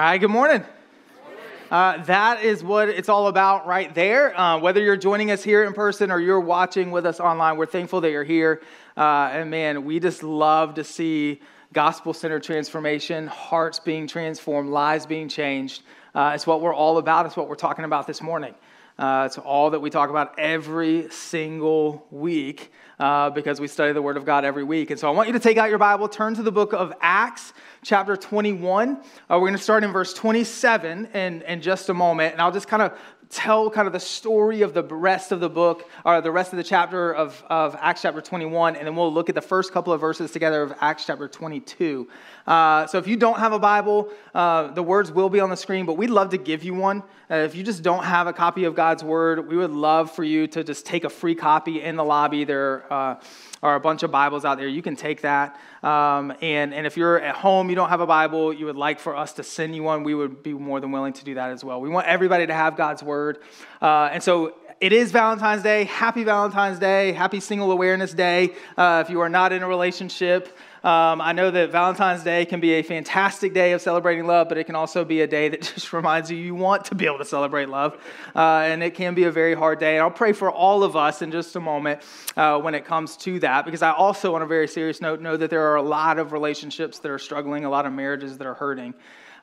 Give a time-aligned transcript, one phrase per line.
[0.00, 0.64] Right, good morning.
[1.70, 4.34] Uh, that is what it's all about right there.
[4.34, 7.66] Uh, whether you're joining us here in person or you're watching with us online, we're
[7.66, 8.62] thankful that you're here.
[8.96, 11.42] Uh, and man, we just love to see
[11.74, 15.82] gospel centered transformation, hearts being transformed, lives being changed.
[16.14, 17.26] Uh, it's what we're all about.
[17.26, 18.54] It's what we're talking about this morning.
[19.00, 24.02] Uh, it's all that we talk about every single week uh, because we study the
[24.02, 24.90] Word of God every week.
[24.90, 26.92] And so I want you to take out your Bible, turn to the book of
[27.00, 28.98] Acts, chapter 21.
[28.98, 32.34] Uh, we're going to start in verse 27 in, in just a moment.
[32.34, 32.92] And I'll just kind of
[33.30, 36.56] tell kind of the story of the rest of the book, or the rest of
[36.56, 39.92] the chapter of, of Acts chapter 21, and then we'll look at the first couple
[39.92, 42.08] of verses together of Acts chapter 22.
[42.46, 45.56] Uh, so if you don't have a Bible, uh, the words will be on the
[45.56, 47.04] screen, but we'd love to give you one.
[47.30, 50.24] Uh, if you just don't have a copy of God's Word, we would love for
[50.24, 52.42] you to just take a free copy in the lobby.
[52.42, 53.20] There uh,
[53.62, 54.68] are a bunch of Bibles out there.
[54.68, 55.58] You can take that.
[55.82, 59.00] Um, and, and if you're at home, you don't have a Bible, you would like
[59.00, 61.50] for us to send you one, we would be more than willing to do that
[61.50, 61.80] as well.
[61.80, 63.38] We want everybody to have God's Word.
[63.82, 65.84] Uh, and so it is Valentine's Day.
[65.84, 67.12] Happy Valentine's Day.
[67.12, 68.54] Happy Single Awareness Day.
[68.78, 72.58] Uh, if you are not in a relationship, um, I know that Valentine's Day can
[72.58, 75.60] be a fantastic day of celebrating love, but it can also be a day that
[75.74, 77.98] just reminds you you want to be able to celebrate love.
[78.34, 79.96] Uh, and it can be a very hard day.
[79.96, 82.00] And I'll pray for all of us in just a moment
[82.36, 85.36] uh, when it comes to that, because I also, on a very serious note, know
[85.36, 88.46] that there are a lot of relationships that are struggling, a lot of marriages that
[88.46, 88.94] are hurting.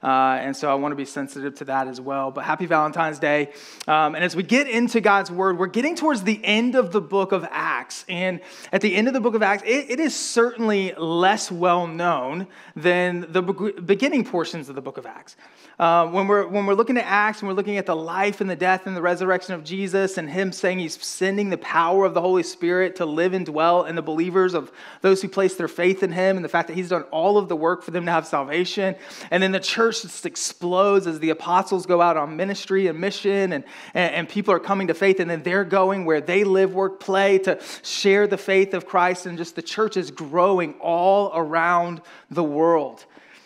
[0.04, 2.32] Uh, and so I want to be sensitive to that as well.
[2.32, 3.52] But happy Valentine's Day.
[3.88, 7.02] Um, and as we get into God's word, we're getting towards the end of the
[7.02, 8.06] book of Acts.
[8.08, 11.88] And at the end of the book of Acts, it, it is certainly less well
[11.88, 15.36] known than the beginning portions of the book of Acts.
[15.80, 18.50] Uh, when, we're, when we're looking at Acts and we're looking at the life and
[18.50, 22.16] the death and the resurrection of Jesus and Him saying He's sending the power of
[22.16, 25.68] the Holy Spirit to live and dwell in the believers of those who place their
[25.68, 28.06] faith in Him and the fact that He's done all of the work for them
[28.06, 28.96] to have salvation.
[29.30, 33.54] And then the church just explodes as the apostles go out on ministry and mission
[33.54, 36.74] and, and, and people are coming to faith and then they're going where they live,
[36.74, 39.26] work, play to share the faith of Christ.
[39.26, 43.06] And just the church is growing all around the world.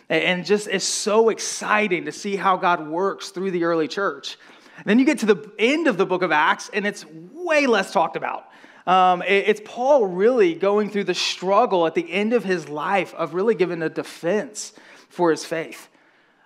[0.09, 4.38] And just it's so exciting to see how God works through the early church.
[4.85, 7.94] Then you get to the end of the book of Acts, and it's way less
[7.94, 8.47] talked about.
[8.88, 13.34] Um, it's Paul really going through the struggle at the end of his life of
[13.34, 14.74] really giving a defense
[15.07, 15.88] for his faith.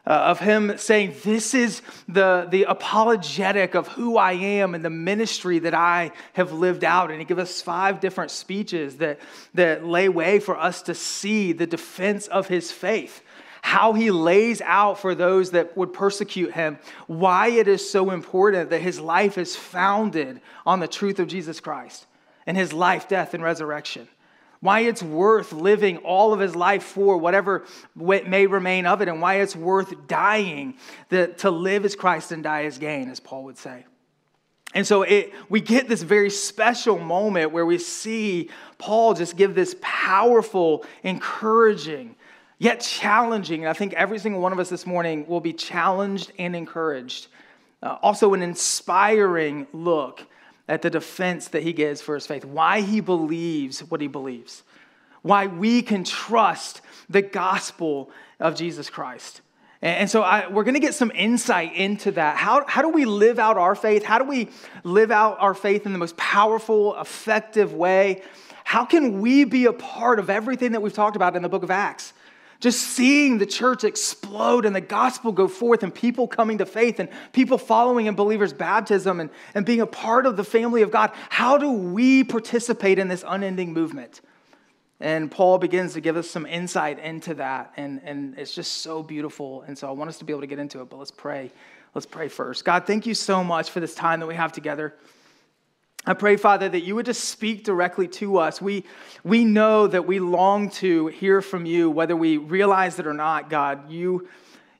[0.07, 4.89] Uh, of him saying, This is the, the apologetic of who I am and the
[4.91, 7.09] ministry that I have lived out.
[7.09, 9.19] And he gives us five different speeches that,
[9.55, 13.23] that lay way for us to see the defense of his faith
[13.66, 16.77] how he lays out for those that would persecute him,
[17.07, 21.59] why it is so important that his life is founded on the truth of Jesus
[21.59, 22.05] Christ
[22.45, 24.07] and his life, death, and resurrection.
[24.59, 29.21] Why it's worth living all of his life for whatever may remain of it, and
[29.21, 30.75] why it's worth dying
[31.09, 33.85] to live as Christ and die as gain, as Paul would say.
[34.73, 39.55] And so it, we get this very special moment where we see Paul just give
[39.55, 42.16] this powerful, encouraging,
[42.57, 43.61] yet challenging.
[43.61, 47.27] And I think every single one of us this morning will be challenged and encouraged.
[47.81, 50.25] Uh, also, an inspiring look
[50.68, 54.64] at the defense that he gives for his faith, why he believes what he believes,
[55.22, 58.09] why we can trust the gospel
[58.40, 59.42] of Jesus Christ.
[59.81, 62.38] And, so I, we're going to get some insight into that.
[62.38, 64.03] How, how do we live out our faith?
[64.03, 64.50] How do we
[64.84, 68.24] live out our faith in the most powerful, effective way?
[68.64, 71.62] How can we be a part of everything that we've talked about in the book
[71.62, 72.14] of Acts?
[72.59, 76.99] Just seeing the church explode and the gospel go forth and people coming to faith
[76.99, 80.91] and people following in believers' baptism and, and being a part of the family of
[80.91, 81.11] God.
[81.29, 84.21] How do we participate in this unending movement?
[84.99, 87.73] And Paul begins to give us some insight into that.
[87.75, 89.63] And, and it's just so beautiful.
[89.63, 91.51] And so I want us to be able to get into it, but let's pray.
[91.93, 92.63] Let's pray first.
[92.66, 94.95] God, thank you so much for this time that we have together.
[96.07, 98.61] I pray, Father, that you would just speak directly to us.
[98.61, 98.83] We,
[99.23, 103.49] we know that we long to hear from you, whether we realize it or not,
[103.49, 103.89] God.
[103.89, 104.27] You,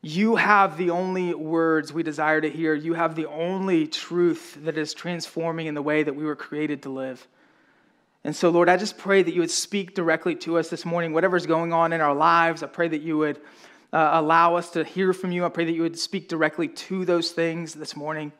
[0.04, 2.76] you have the only words we desire to hear.
[2.76, 6.84] You have the only truth that is transforming in the way that we were created
[6.84, 7.28] to live.
[8.24, 11.12] And so, Lord, I just pray that you would speak directly to us this morning,
[11.12, 12.62] whatever's going on in our lives.
[12.62, 13.38] I pray that you would
[13.92, 15.44] uh, allow us to hear from you.
[15.44, 18.32] I pray that you would speak directly to those things this morning.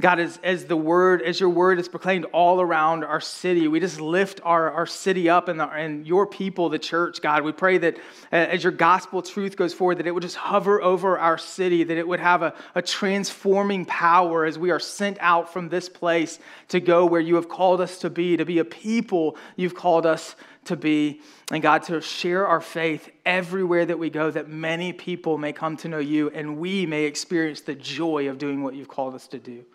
[0.00, 3.78] God, as, as the word, as your word is proclaimed all around our city, we
[3.78, 7.44] just lift our, our city up and, the, and your people, the church, God.
[7.44, 7.96] We pray that
[8.32, 11.84] uh, as your gospel truth goes forward, that it would just hover over our city,
[11.84, 15.90] that it would have a, a transforming power as we are sent out from this
[15.90, 19.74] place to go where you have called us to be, to be a people you've
[19.74, 24.48] called us to be, and God, to share our faith everywhere that we go, that
[24.48, 28.62] many people may come to know you and we may experience the joy of doing
[28.62, 29.66] what you've called us to do.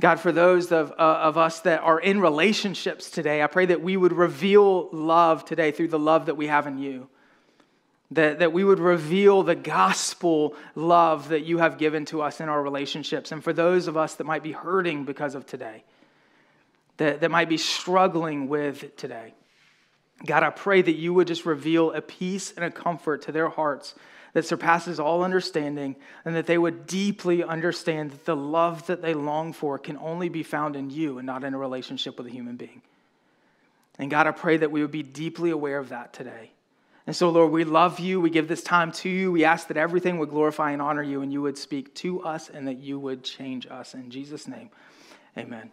[0.00, 3.82] God, for those of, uh, of us that are in relationships today, I pray that
[3.82, 7.08] we would reveal love today through the love that we have in you.
[8.12, 12.48] That, that we would reveal the gospel love that you have given to us in
[12.48, 13.30] our relationships.
[13.30, 15.84] And for those of us that might be hurting because of today,
[16.96, 19.34] that, that might be struggling with today,
[20.24, 23.48] God, I pray that you would just reveal a peace and a comfort to their
[23.48, 23.94] hearts
[24.32, 29.14] that surpasses all understanding, and that they would deeply understand that the love that they
[29.14, 32.30] long for can only be found in you and not in a relationship with a
[32.30, 32.82] human being.
[33.98, 36.52] And God, I pray that we would be deeply aware of that today.
[37.06, 38.20] And so, Lord, we love you.
[38.20, 39.32] We give this time to you.
[39.32, 42.48] We ask that everything would glorify and honor you, and you would speak to us,
[42.48, 43.94] and that you would change us.
[43.94, 44.70] In Jesus' name,
[45.36, 45.70] amen.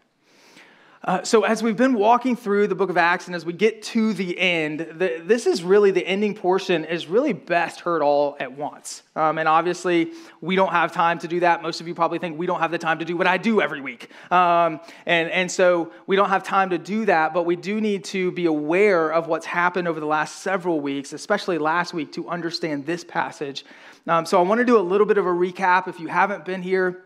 [1.03, 3.83] Uh, so, as we've been walking through the book of Acts, and as we get
[3.83, 8.35] to the end, the, this is really the ending portion is really best heard all
[8.39, 9.03] at once.
[9.15, 10.11] Um, and obviously,
[10.41, 11.61] we don't have time to do that.
[11.61, 13.61] Most of you probably think we don't have the time to do what I do
[13.61, 14.09] every week.
[14.31, 18.03] Um, and, and so, we don't have time to do that, but we do need
[18.05, 22.27] to be aware of what's happened over the last several weeks, especially last week, to
[22.27, 23.65] understand this passage.
[24.07, 25.87] Um, so, I want to do a little bit of a recap.
[25.87, 27.03] If you haven't been here,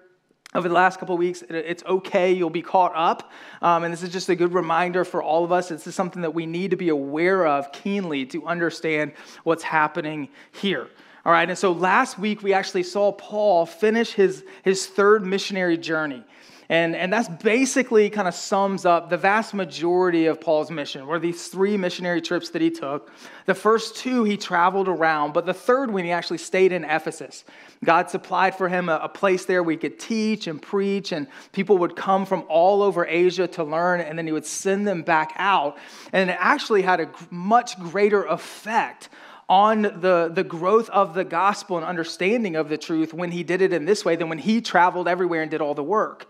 [0.53, 1.43] over the last couple weeks.
[1.49, 3.31] It's okay, you'll be caught up.
[3.61, 5.69] Um, and this is just a good reminder for all of us.
[5.69, 9.13] This is something that we need to be aware of keenly to understand
[9.43, 10.89] what's happening here.
[11.23, 15.77] All right, and so last week we actually saw Paul finish his, his third missionary
[15.77, 16.23] journey.
[16.71, 21.19] And, and that's basically kind of sums up the vast majority of Paul's mission, were
[21.19, 23.11] these three missionary trips that he took.
[23.45, 27.43] The first two he traveled around, but the third one he actually stayed in Ephesus.
[27.83, 31.27] God supplied for him a, a place there where he could teach and preach, and
[31.51, 35.01] people would come from all over Asia to learn, and then he would send them
[35.01, 35.77] back out.
[36.13, 39.09] And it actually had a much greater effect
[39.49, 43.61] on the, the growth of the gospel and understanding of the truth when he did
[43.61, 46.27] it in this way than when he traveled everywhere and did all the work.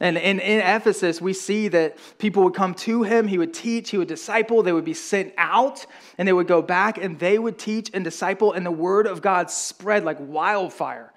[0.00, 3.98] And in, Ephesus, we see that people would come to him, he would teach, he
[3.98, 5.86] would disciple, they would be sent out,
[6.18, 9.22] and they would go back and they would teach and disciple, and the word of
[9.22, 11.12] God spread like wildfire.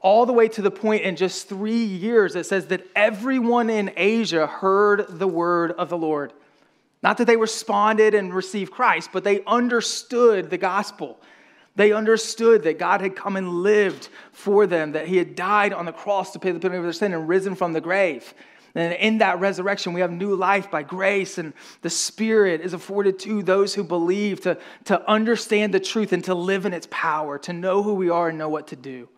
[0.00, 3.92] All the way to the point in just three years, it says that everyone in
[3.96, 6.32] Asia heard the word of the Lord.
[7.02, 11.20] Not that they responded and received Christ, but they understood the gospel.
[11.76, 15.86] They understood that God had come and lived for them, that He had died on
[15.86, 18.34] the cross to pay the penalty of their sin and risen from the grave.
[18.74, 23.18] And in that resurrection, we have new life by grace, and the Spirit is afforded
[23.20, 27.38] to those who believe to, to understand the truth and to live in its power,
[27.38, 29.08] to know who we are and know what to do.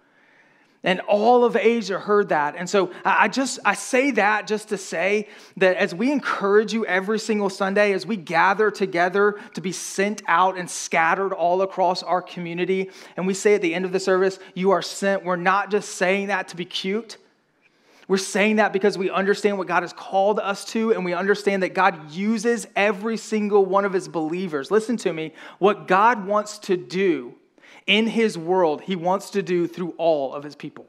[0.84, 2.54] And all of Asia heard that.
[2.56, 6.86] And so I just I say that just to say that as we encourage you
[6.86, 12.04] every single Sunday, as we gather together to be sent out and scattered all across
[12.04, 15.36] our community, and we say at the end of the service, you are sent, we're
[15.36, 17.16] not just saying that to be cute.
[18.06, 21.62] We're saying that because we understand what God has called us to, and we understand
[21.62, 24.70] that God uses every single one of his believers.
[24.70, 25.34] Listen to me.
[25.58, 27.34] What God wants to do
[27.88, 30.86] in his world, he wants to do through all of his people.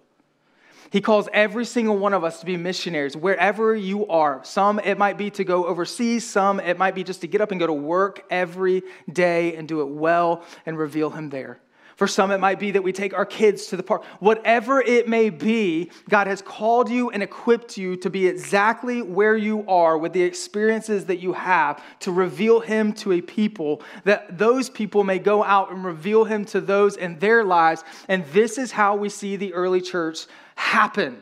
[0.91, 4.41] He calls every single one of us to be missionaries wherever you are.
[4.43, 7.51] Some it might be to go overseas, some it might be just to get up
[7.51, 11.59] and go to work every day and do it well and reveal him there.
[11.99, 14.05] For some, it might be that we take our kids to the park.
[14.21, 19.35] Whatever it may be, God has called you and equipped you to be exactly where
[19.35, 24.37] you are with the experiences that you have to reveal Him to a people, that
[24.37, 27.83] those people may go out and reveal Him to those in their lives.
[28.07, 31.21] And this is how we see the early church happen.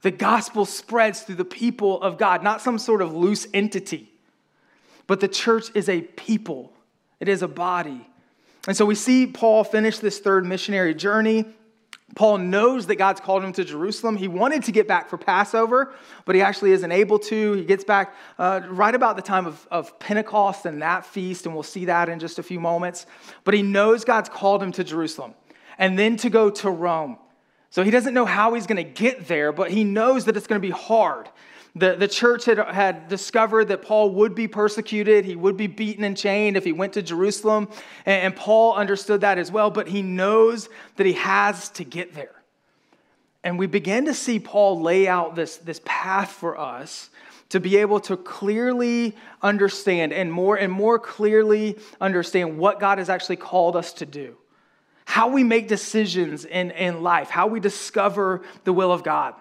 [0.00, 4.10] The gospel spreads through the people of God, not some sort of loose entity,
[5.06, 6.72] but the church is a people,
[7.20, 8.08] it is a body.
[8.66, 11.46] And so we see Paul finish this third missionary journey.
[12.14, 14.16] Paul knows that God's called him to Jerusalem.
[14.16, 15.92] He wanted to get back for Passover,
[16.24, 17.52] but he actually isn't able to.
[17.54, 21.54] He gets back uh, right about the time of, of Pentecost and that feast, and
[21.54, 23.06] we'll see that in just a few moments.
[23.42, 25.34] But he knows God's called him to Jerusalem
[25.76, 27.18] and then to go to Rome.
[27.70, 30.46] So he doesn't know how he's going to get there, but he knows that it's
[30.46, 31.28] going to be hard.
[31.76, 36.04] The, the church had, had discovered that Paul would be persecuted, he would be beaten
[36.04, 37.68] and chained if he went to Jerusalem.
[38.06, 42.14] And, and Paul understood that as well, but he knows that he has to get
[42.14, 42.34] there.
[43.42, 47.10] And we begin to see Paul lay out this, this path for us
[47.50, 53.08] to be able to clearly understand and more and more clearly understand what God has
[53.08, 54.36] actually called us to do,
[55.04, 59.34] how we make decisions in, in life, how we discover the will of God.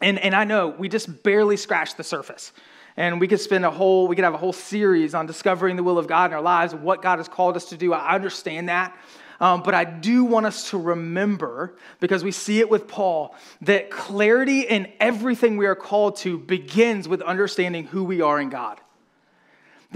[0.00, 2.52] And, and I know we just barely scratched the surface.
[2.98, 5.82] And we could spend a whole, we could have a whole series on discovering the
[5.82, 7.92] will of God in our lives, and what God has called us to do.
[7.92, 8.96] I understand that.
[9.38, 13.90] Um, but I do want us to remember, because we see it with Paul, that
[13.90, 18.80] clarity in everything we are called to begins with understanding who we are in God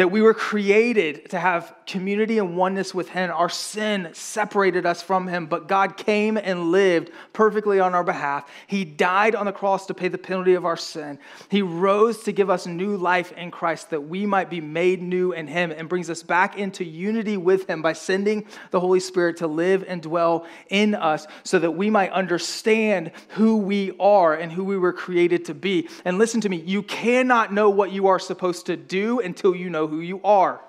[0.01, 3.31] that we were created to have community and oneness with Him.
[3.31, 8.49] Our sin separated us from Him, but God came and lived perfectly on our behalf.
[8.67, 11.19] He died on the cross to pay the penalty of our sin.
[11.51, 15.33] He rose to give us new life in Christ that we might be made new
[15.33, 19.37] in Him and brings us back into unity with Him by sending the Holy Spirit
[19.39, 24.51] to live and dwell in us so that we might understand who we are and
[24.51, 25.91] who we were created to be.
[26.07, 29.69] And listen to me, you cannot know what you are supposed to do until you
[29.69, 30.61] know who you are.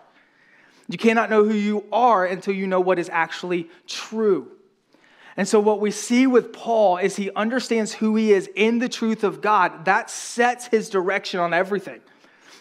[0.87, 4.51] You cannot know who you are until you know what is actually true.
[5.37, 8.89] And so, what we see with Paul is he understands who he is in the
[8.89, 9.85] truth of God.
[9.85, 12.01] That sets his direction on everything.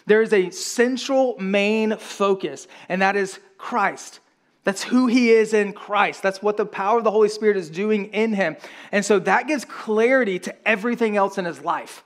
[0.05, 4.21] There is a central main focus, and that is Christ.
[4.63, 6.23] That's who he is in Christ.
[6.23, 8.57] That's what the power of the Holy Spirit is doing in him.
[8.91, 12.03] And so that gives clarity to everything else in his life.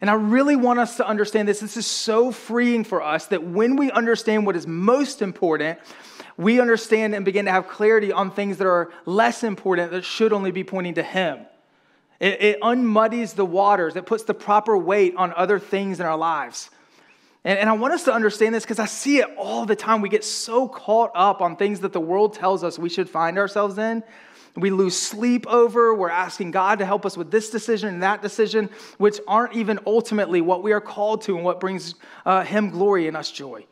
[0.00, 1.60] And I really want us to understand this.
[1.60, 5.78] This is so freeing for us that when we understand what is most important,
[6.36, 10.32] we understand and begin to have clarity on things that are less important that should
[10.32, 11.40] only be pointing to Him.
[12.20, 16.16] It, it unmuddies the waters, it puts the proper weight on other things in our
[16.16, 16.70] lives.
[17.44, 20.00] And, and I want us to understand this because I see it all the time.
[20.00, 23.36] We get so caught up on things that the world tells us we should find
[23.36, 24.04] ourselves in
[24.60, 25.94] we lose sleep over.
[25.94, 29.78] We're asking God to help us with this decision and that decision, which aren't even
[29.86, 31.94] ultimately what we are called to and what brings
[32.26, 33.66] uh, Him glory and us joy.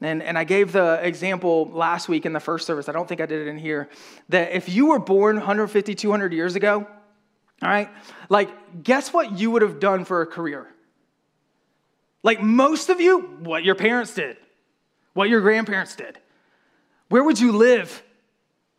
[0.00, 3.20] And, and I gave the example last week in the first service, I don't think
[3.20, 3.88] I did it in here,
[4.28, 6.86] that if you were born 150, 200 years ago,
[7.60, 7.88] all right,
[8.28, 10.68] like, guess what you would have done for a career?
[12.22, 14.36] Like, most of you, what your parents did,
[15.14, 16.18] what your grandparents did.
[17.08, 18.02] Where would you live?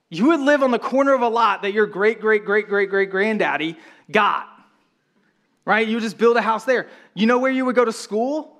[0.10, 2.89] You would live on the corner of a lot that your great, great, great, great,
[2.89, 3.78] great granddaddy
[4.10, 4.48] got,
[5.66, 5.88] right?
[5.88, 6.88] You would just build a house there.
[7.13, 8.60] You know where you would go to school?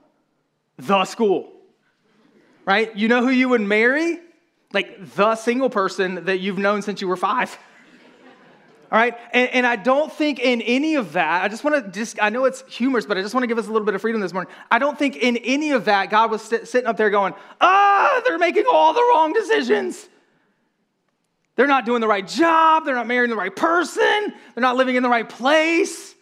[0.78, 1.52] The school,
[2.66, 2.96] right?
[2.96, 4.20] You know who you would marry?
[4.74, 7.58] Like the single person that you've known since you were five.
[8.92, 11.92] All right, and, and, I don't think in any of that, I just want to
[11.92, 13.94] just, I know it's humorous, but I just want to give us a little bit
[13.94, 14.52] of freedom this morning.
[14.72, 18.22] I don't think in any of that God was sit, sitting up there going, ah,
[18.26, 20.09] they're making all the wrong decisions.
[21.60, 22.86] They're not doing the right job.
[22.86, 24.34] They're not marrying the right person.
[24.56, 26.16] They're not living in the right place.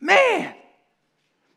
[0.00, 0.52] Man.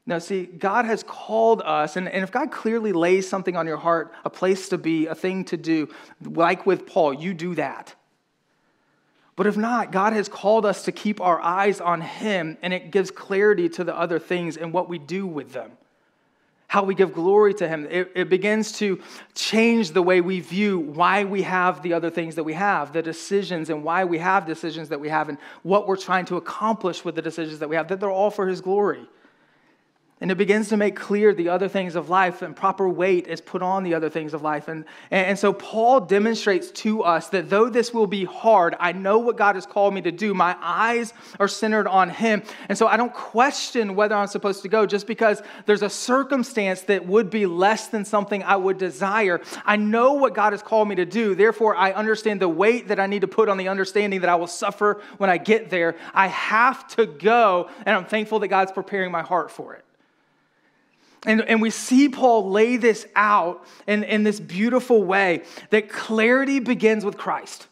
[0.06, 3.78] Now, see, God has called us, and, and if God clearly lays something on your
[3.78, 5.90] heart, a place to be, a thing to do,
[6.22, 7.96] like with Paul, you do that.
[9.36, 12.92] But if not, God has called us to keep our eyes on Him, and it
[12.92, 15.72] gives clarity to the other things and what we do with them
[16.70, 17.88] how we give glory to Him.
[17.90, 19.02] It, it, begins to
[19.34, 23.02] change the way we view why we have the other things that we have, the
[23.02, 27.04] decisions and why we have decisions that we have, and what we're trying to accomplish
[27.04, 29.08] with the decisions that we have, that they're all for His glory.
[30.22, 33.40] And it begins to make clear the other things of life, and proper weight is
[33.40, 34.68] put on the other things of life.
[34.68, 39.20] And, and so Paul demonstrates to us that though this will be hard, I know
[39.20, 40.34] what God has called me to do.
[40.34, 42.44] My eyes are centered on Him.
[42.68, 46.82] And so I don't question whether I'm supposed to go just because there's a circumstance
[46.82, 49.40] that would be less than something I would desire.
[49.64, 51.34] I know what God has called me to do.
[51.34, 54.36] Therefore, I understand the weight that I need to put on the understanding that I
[54.36, 55.96] will suffer when I get there.
[56.14, 59.86] I have to go, and I'm thankful that God's preparing my heart for it.
[61.26, 66.60] And, and we see Paul lay this out in, in this beautiful way that clarity
[66.60, 67.68] begins with Christ.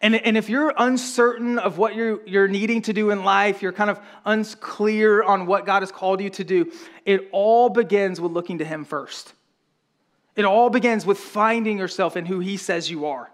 [0.00, 3.72] And, and if you're uncertain of what you're, you're needing to do in life, you're
[3.72, 6.70] kind of unclear on what God has called you to do,
[7.04, 9.32] it all begins with looking to Him first.
[10.36, 13.28] It all begins with finding yourself in who He says you are.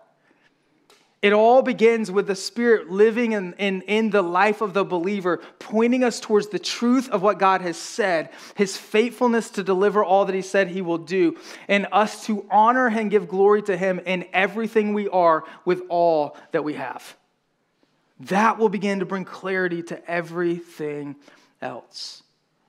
[1.24, 5.40] It all begins with the Spirit living in, in, in the life of the believer,
[5.58, 10.26] pointing us towards the truth of what God has said, His faithfulness to deliver all
[10.26, 14.02] that He said He will do, and us to honor and give glory to Him
[14.04, 17.16] in everything we are with all that we have.
[18.20, 21.16] That will begin to bring clarity to everything
[21.62, 22.22] else.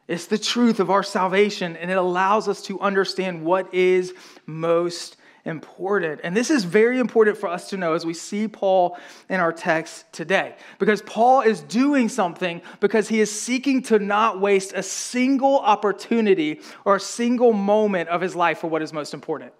[0.07, 4.13] It's the truth of our salvation, and it allows us to understand what is
[4.45, 6.21] most important.
[6.23, 8.97] And this is very important for us to know as we see Paul
[9.29, 10.55] in our text today.
[10.79, 16.61] Because Paul is doing something because he is seeking to not waste a single opportunity
[16.83, 19.53] or a single moment of his life for what is most important.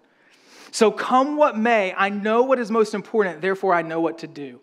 [0.72, 4.26] So, come what may, I know what is most important, therefore, I know what to
[4.26, 4.60] do.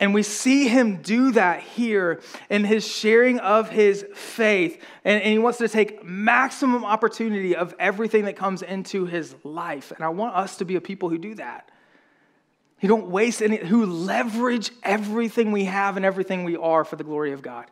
[0.00, 4.82] And we see him do that here in his sharing of his faith.
[5.04, 9.92] And, and, he wants to take maximum opportunity of everything that comes into his life.
[9.92, 11.70] And I want us to be a people who do that.
[12.78, 17.04] Who don't waste any, who leverage everything we have and everything we are for the
[17.04, 17.66] glory of God.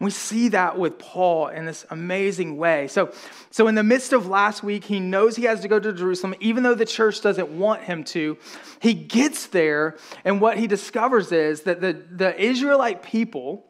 [0.00, 2.86] We see that with Paul in this amazing way.
[2.86, 3.12] So,
[3.50, 6.36] so, in the midst of last week, he knows he has to go to Jerusalem,
[6.38, 8.38] even though the church doesn't want him to.
[8.80, 13.64] He gets there, and what he discovers is that the, the Israelite people,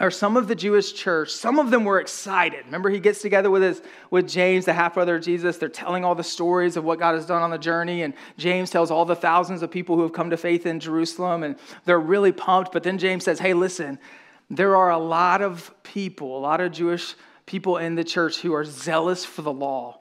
[0.00, 2.66] or some of the Jewish church, some of them were excited.
[2.66, 3.80] Remember, he gets together with, his,
[4.10, 5.56] with James, the half brother of Jesus.
[5.56, 8.02] They're telling all the stories of what God has done on the journey.
[8.02, 11.44] And James tells all the thousands of people who have come to faith in Jerusalem,
[11.44, 12.72] and they're really pumped.
[12.72, 14.00] But then James says, Hey, listen,
[14.50, 17.14] there are a lot of people, a lot of Jewish
[17.46, 20.00] people in the church who are zealous for the law.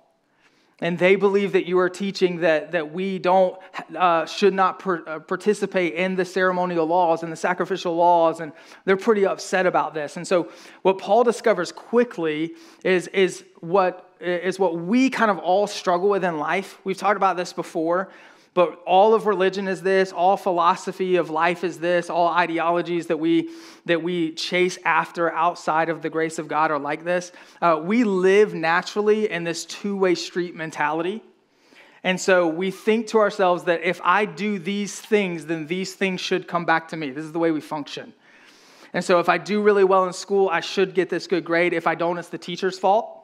[0.80, 3.58] And they believe that you are teaching that, that we don't,
[3.96, 8.42] uh, should not per, uh, participate in the ceremonial laws and the sacrificial laws.
[8.42, 8.52] And
[8.84, 10.18] they're pretty upset about this.
[10.18, 15.68] And so, what Paul discovers quickly is, is, what, is what we kind of all
[15.68, 16.80] struggle with in life.
[16.84, 18.10] We've talked about this before.
[18.54, 23.18] But all of religion is this, all philosophy of life is this, all ideologies that
[23.18, 23.50] we,
[23.86, 27.32] that we chase after outside of the grace of God are like this.
[27.62, 31.24] Uh, we live naturally in this two way street mentality.
[32.04, 36.22] And so we think to ourselves that if I do these things, then these things
[36.22, 37.10] should come back to me.
[37.10, 38.14] This is the way we function.
[38.94, 41.74] And so if I do really well in school, I should get this good grade.
[41.74, 43.23] If I don't, it's the teacher's fault.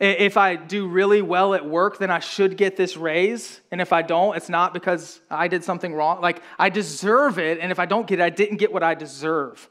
[0.00, 3.60] If I do really well at work, then I should get this raise.
[3.70, 6.22] And if I don't, it's not because I did something wrong.
[6.22, 7.58] Like, I deserve it.
[7.60, 9.68] And if I don't get it, I didn't get what I deserve.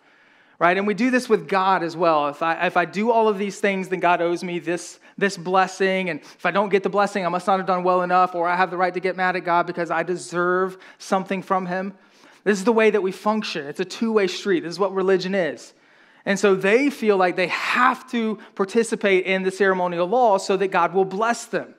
[0.59, 0.77] Right?
[0.77, 2.27] And we do this with God as well.
[2.27, 5.35] If I, if I do all of these things, then God owes me this, this
[5.35, 6.11] blessing.
[6.11, 8.47] And if I don't get the blessing, I must not have done well enough, or
[8.47, 11.95] I have the right to get mad at God because I deserve something from Him.
[12.43, 13.65] This is the way that we function.
[13.65, 14.59] It's a two way street.
[14.59, 15.73] This is what religion is.
[16.25, 20.67] And so they feel like they have to participate in the ceremonial law so that
[20.67, 21.75] God will bless them.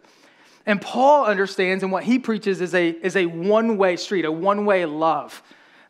[0.66, 4.32] And Paul understands, and what he preaches is a, is a one way street, a
[4.32, 5.42] one way love.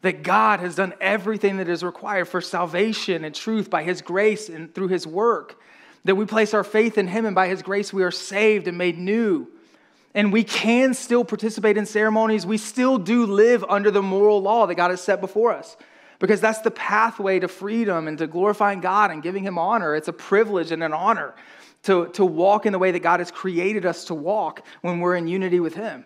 [0.02, 4.48] That God has done everything that is required for salvation and truth by his grace
[4.48, 5.60] and through his work.
[6.04, 8.78] That we place our faith in him, and by his grace we are saved and
[8.78, 9.48] made new.
[10.14, 12.46] And we can still participate in ceremonies.
[12.46, 15.76] We still do live under the moral law that God has set before us
[16.20, 19.96] because that's the pathway to freedom and to glorifying God and giving Him honor.
[19.96, 21.34] It's a privilege and an honor
[21.84, 25.16] to, to walk in the way that God has created us to walk when we're
[25.16, 26.04] in unity with Him.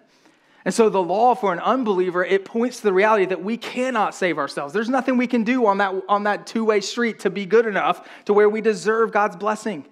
[0.64, 4.14] And so, the law for an unbeliever, it points to the reality that we cannot
[4.14, 4.72] save ourselves.
[4.72, 7.66] There's nothing we can do on that, on that two way street to be good
[7.66, 9.84] enough to where we deserve God's blessing,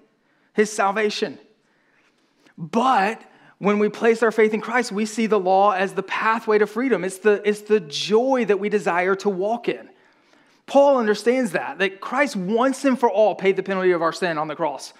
[0.55, 1.39] His salvation.
[2.57, 3.21] But
[3.59, 6.67] when we place our faith in Christ, we see the law as the pathway to
[6.67, 7.05] freedom.
[7.05, 9.91] It's the, it's the joy that we desire to walk in.
[10.73, 14.39] Paul understands that, that Christ once and for all paid the penalty of our sin
[14.39, 14.95] on the cross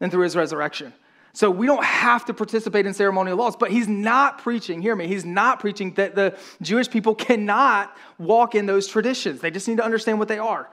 [0.00, 0.92] and through his resurrection.
[1.32, 5.06] So we don't have to participate in ceremonial laws, but he's not preaching, hear me,
[5.06, 9.40] he's not preaching that the Jewish people cannot walk in those traditions.
[9.40, 10.68] They just need to understand what they are.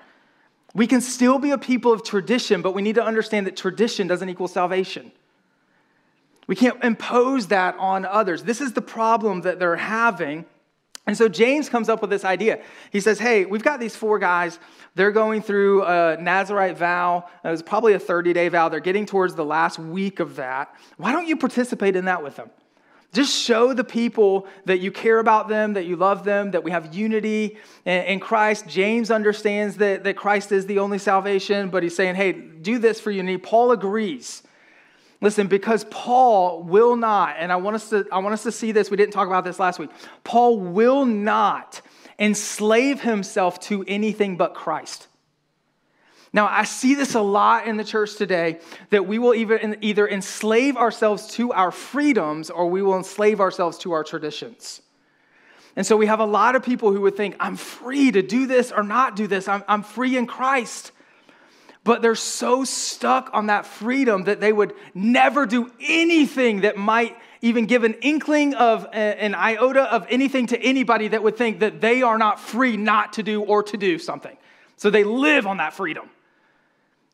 [0.74, 4.08] We can still be a people of tradition, but we need to understand that tradition
[4.08, 5.12] doesn't equal salvation.
[6.48, 8.42] We can't impose that on others.
[8.42, 10.46] This is the problem that they're having
[11.08, 12.62] and so James comes up with this idea.
[12.92, 14.60] He says, Hey, we've got these four guys.
[14.96, 17.26] They're going through a Nazarite vow.
[17.44, 18.70] Uh, it was probably a 30 day vow.
[18.70, 20.76] They're getting towards the last week of that.
[20.98, 22.50] Why don't you participate in that with them?
[23.12, 26.70] Just show the people that you care about them, that you love them, that we
[26.70, 28.68] have unity in Christ.
[28.68, 33.02] James understands that, that Christ is the only salvation, but he's saying, hey, do this
[33.02, 33.40] for unity.
[33.40, 34.44] Paul agrees.
[35.22, 38.72] Listen, because Paul will not, and I want us to, I want us to see
[38.72, 38.90] this.
[38.90, 39.90] We didn't talk about this last week.
[40.24, 41.82] Paul will not
[42.18, 45.08] enslave himself to anything but Christ.
[46.32, 48.60] Now, I see this a lot in the church today
[48.92, 53.80] that we will either, either enslave ourselves to our freedoms or we will enslave ourselves
[53.80, 54.82] to our traditions.
[55.76, 58.46] And so we have a lot of people who would think, I'm free to do
[58.46, 59.48] this or not do this.
[59.48, 60.92] I'm, I'm free in Christ
[61.90, 67.18] but they're so stuck on that freedom that they would never do anything that might
[67.42, 71.82] even give an inkling of an iota of anything to anybody that would think that
[71.82, 74.38] they are not free not to do or to do something.
[74.78, 76.08] So they live on that freedom.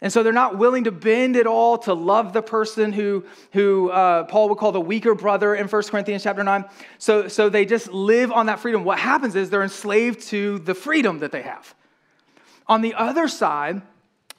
[0.02, 3.90] And so they're not willing to bend at all to love the person who, who
[3.92, 6.66] uh, Paul would call the weaker brother in 1 Corinthians chapter 9.
[6.98, 8.84] So, so they just live on that freedom.
[8.84, 11.74] What happens is they're enslaved to the freedom that they have.
[12.68, 13.82] On the other side,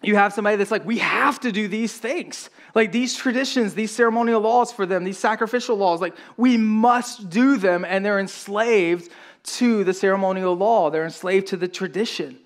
[0.06, 2.50] you have somebody that's like, we have to do these things.
[2.74, 7.56] Like these traditions, these ceremonial laws for them, these sacrificial laws, like we must do
[7.56, 9.10] them, and they're enslaved
[9.44, 12.38] to the ceremonial law, they're enslaved to the tradition.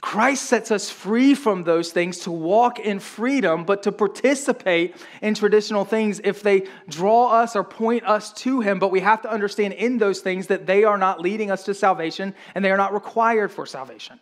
[0.00, 5.32] Christ sets us free from those things to walk in freedom, but to participate in
[5.32, 8.78] traditional things if they draw us or point us to Him.
[8.78, 11.72] But we have to understand in those things that they are not leading us to
[11.72, 14.20] salvation and they are not required for salvation.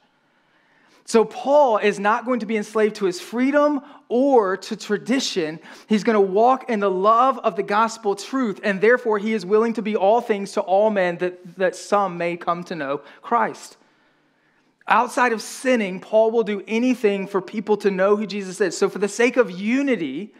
[1.05, 5.59] So, Paul is not going to be enslaved to his freedom or to tradition.
[5.89, 9.45] He's going to walk in the love of the gospel truth, and therefore he is
[9.45, 12.99] willing to be all things to all men that, that some may come to know
[13.21, 13.77] Christ.
[14.87, 18.77] Outside of sinning, Paul will do anything for people to know who Jesus is.
[18.77, 20.33] So, for the sake of unity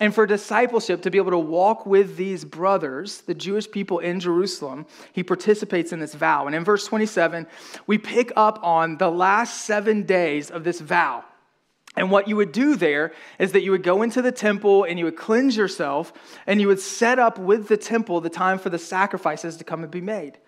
[0.00, 4.18] and for discipleship, to be able to walk with these brothers, the Jewish people in
[4.18, 6.46] Jerusalem, he participates in this vow.
[6.46, 7.46] And in verse 27,
[7.86, 11.24] we pick up on the last seven days of this vow.
[11.96, 14.98] And what you would do there is that you would go into the temple and
[14.98, 16.12] you would cleanse yourself
[16.46, 19.82] and you would set up with the temple the time for the sacrifices to come
[19.82, 20.38] and be made.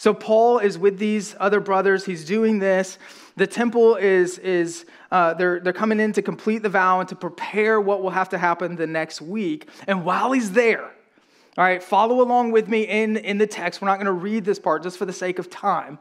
[0.00, 2.06] So Paul is with these other brothers.
[2.06, 2.96] He's doing this.
[3.36, 7.14] The temple is, is uh, they're, they're coming in to complete the vow and to
[7.14, 9.68] prepare what will have to happen the next week.
[9.86, 13.82] And while he's there, all right, follow along with me in, in the text.
[13.82, 15.98] We're not going to read this part just for the sake of time.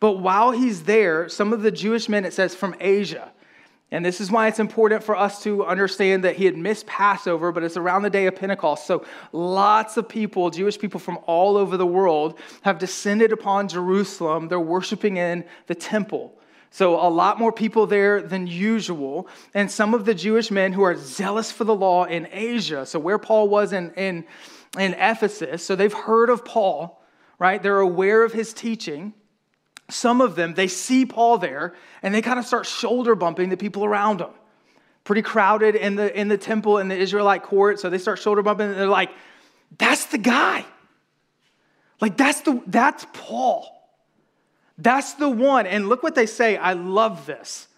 [0.00, 3.32] But while he's there, some of the Jewish men, it says, from Asia,
[3.92, 7.52] and this is why it's important for us to understand that he had missed Passover,
[7.52, 8.86] but it's around the day of Pentecost.
[8.86, 14.48] So lots of people, Jewish people from all over the world, have descended upon Jerusalem.
[14.48, 16.34] They're worshiping in the temple.
[16.74, 19.28] So, a lot more people there than usual.
[19.52, 22.98] And some of the Jewish men who are zealous for the law in Asia, so
[22.98, 24.24] where Paul was in, in,
[24.78, 27.04] in Ephesus, so they've heard of Paul,
[27.38, 27.62] right?
[27.62, 29.12] They're aware of his teaching
[29.88, 33.56] some of them, they see Paul there and they kind of start shoulder bumping the
[33.56, 34.30] people around him.
[35.04, 38.42] Pretty crowded in the, in the temple in the Israelite court, so they start shoulder
[38.42, 39.10] bumping and they're like,
[39.78, 40.64] that's the guy.
[42.00, 43.68] Like, that's, the, that's Paul.
[44.78, 45.66] That's the one.
[45.66, 46.56] And look what they say.
[46.56, 47.68] I love this.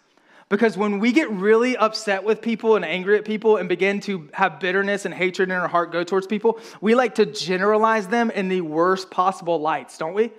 [0.49, 4.29] Because when we get really upset with people and angry at people and begin to
[4.33, 8.31] have bitterness and hatred in our heart go towards people, we like to generalize them
[8.31, 10.31] in the worst possible lights, don't we?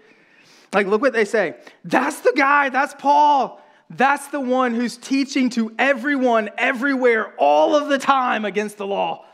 [0.73, 1.55] Like, look what they say.
[1.83, 3.61] That's the guy, that's Paul.
[3.89, 9.25] That's the one who's teaching to everyone, everywhere, all of the time against the law.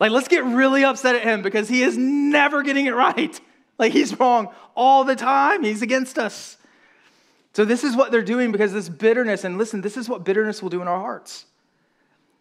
[0.00, 3.38] Like, let's get really upset at him because he is never getting it right.
[3.80, 5.62] Like, he's wrong all the time.
[5.62, 6.56] He's against us.
[7.52, 10.60] So, this is what they're doing because this bitterness, and listen, this is what bitterness
[10.60, 11.46] will do in our hearts.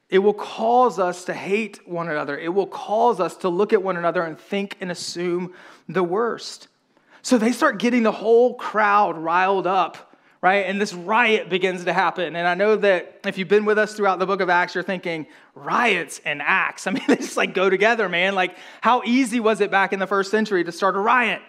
[0.09, 2.35] It will cause us to hate one another.
[2.35, 5.53] It will cause us to look at one another and think and assume
[5.87, 6.69] the worst.
[7.27, 10.65] So they start getting the whole crowd riled up, right?
[10.65, 12.37] And this riot begins to happen.
[12.37, 14.83] And I know that if you've been with us throughout the book of Acts, you're
[14.85, 16.87] thinking, riots and Acts.
[16.87, 18.33] I mean, they just like go together, man.
[18.33, 21.41] Like, how easy was it back in the first century to start a riot?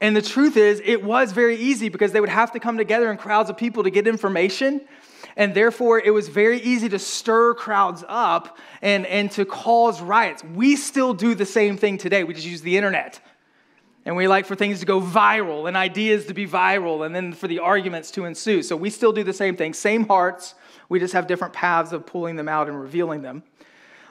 [0.00, 3.10] And the truth is, it was very easy because they would have to come together
[3.10, 4.82] in crowds of people to get information.
[5.34, 10.44] And therefore, it was very easy to stir crowds up and, and to cause riots.
[10.44, 12.22] We still do the same thing today.
[12.22, 13.18] We just use the internet
[14.04, 17.32] and we like for things to go viral and ideas to be viral and then
[17.32, 18.62] for the arguments to ensue.
[18.62, 20.54] So we still do the same thing, same hearts.
[20.88, 23.44] We just have different paths of pulling them out and revealing them.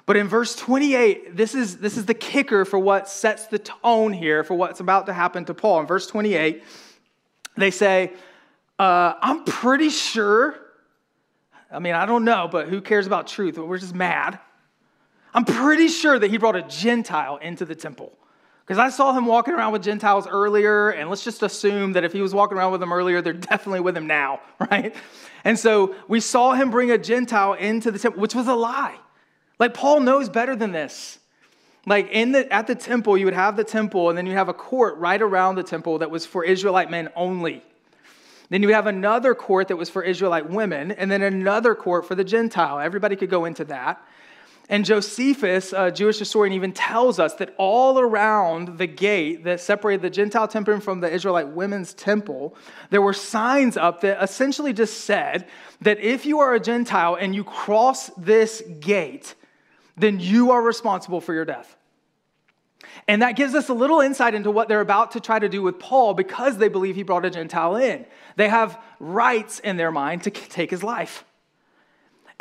[0.05, 4.13] But in verse 28, this is, this is the kicker for what sets the tone
[4.13, 5.81] here for what's about to happen to Paul.
[5.81, 6.63] In verse 28,
[7.57, 8.13] they say,
[8.79, 10.55] uh, I'm pretty sure,
[11.69, 13.57] I mean, I don't know, but who cares about truth?
[13.57, 14.39] We're just mad.
[15.33, 18.17] I'm pretty sure that he brought a Gentile into the temple.
[18.71, 22.13] Because I saw him walking around with Gentiles earlier, and let's just assume that if
[22.13, 24.39] he was walking around with them earlier, they're definitely with him now,
[24.71, 24.95] right?
[25.43, 28.95] And so we saw him bring a Gentile into the temple, which was a lie.
[29.59, 31.19] Like Paul knows better than this.
[31.85, 34.47] Like in the at the temple, you would have the temple, and then you have
[34.47, 37.65] a court right around the temple that was for Israelite men only.
[38.51, 42.15] Then you have another court that was for Israelite women, and then another court for
[42.15, 42.79] the Gentile.
[42.79, 44.01] Everybody could go into that.
[44.71, 50.01] And Josephus, a Jewish historian, even tells us that all around the gate that separated
[50.01, 52.55] the Gentile temple from the Israelite women's temple,
[52.89, 55.45] there were signs up that essentially just said
[55.81, 59.35] that if you are a Gentile and you cross this gate,
[59.97, 61.75] then you are responsible for your death.
[63.09, 65.61] And that gives us a little insight into what they're about to try to do
[65.61, 68.05] with Paul because they believe he brought a Gentile in.
[68.37, 71.25] They have rights in their mind to take his life.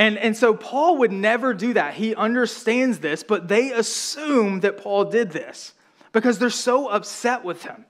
[0.00, 1.92] And, and so Paul would never do that.
[1.92, 5.74] He understands this, but they assume that Paul did this
[6.12, 7.84] because they're so upset with him.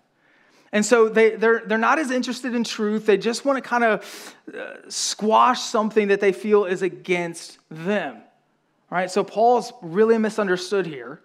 [0.73, 3.07] And so they, they're, they're not as interested in truth.
[3.07, 8.17] They just want to kind of uh, squash something that they feel is against them.
[8.17, 11.21] All right, so Paul's really misunderstood here.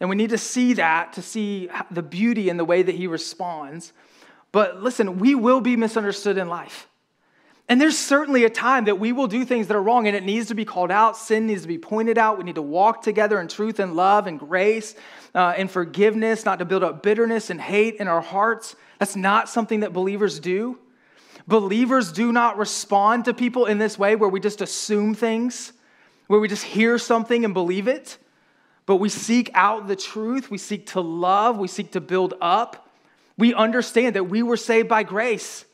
[0.00, 3.06] And we need to see that to see the beauty in the way that he
[3.06, 3.92] responds.
[4.50, 6.88] But listen, we will be misunderstood in life.
[7.68, 10.22] And there's certainly a time that we will do things that are wrong and it
[10.22, 11.16] needs to be called out.
[11.16, 12.36] Sin needs to be pointed out.
[12.36, 14.94] We need to walk together in truth and love and grace
[15.34, 18.76] uh, and forgiveness, not to build up bitterness and hate in our hearts.
[18.98, 20.78] That's not something that believers do.
[21.46, 25.72] Believers do not respond to people in this way where we just assume things,
[26.26, 28.18] where we just hear something and believe it.
[28.86, 30.50] But we seek out the truth.
[30.50, 31.58] We seek to love.
[31.58, 32.90] We seek to build up.
[33.38, 35.64] We understand that we were saved by grace.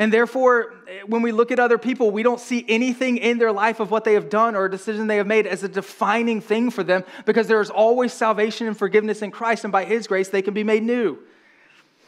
[0.00, 3.52] And therefore, eh, when we look at other people, we don't see anything in their
[3.52, 6.40] life of what they have done or a decision they have made as a defining
[6.40, 10.06] thing for them because there is always salvation and forgiveness in Christ, and by His
[10.06, 11.18] grace, they can be made new.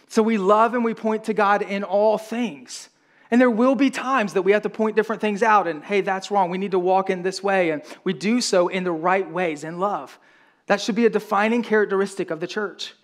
[0.09, 2.89] So we love and we point to God in all things.
[3.31, 6.01] And there will be times that we have to point different things out and, hey,
[6.01, 6.49] that's wrong.
[6.49, 7.71] We need to walk in this way.
[7.71, 10.19] And we do so in the right ways in love.
[10.67, 12.95] That should be a defining characteristic of the church.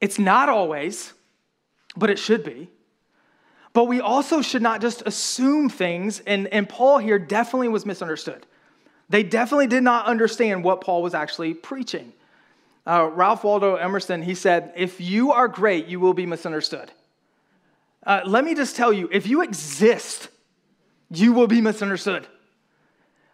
[0.00, 1.12] It's not always,
[1.96, 2.70] but it should be.
[3.72, 8.46] But we also should not just assume things, and, and Paul here definitely was misunderstood.
[9.08, 12.12] They definitely did not understand what Paul was actually preaching.
[12.86, 16.90] Uh, Ralph Waldo Emerson, he said, If you are great, you will be misunderstood.
[18.04, 20.28] Uh, let me just tell you, if you exist,
[21.10, 22.26] you will be misunderstood.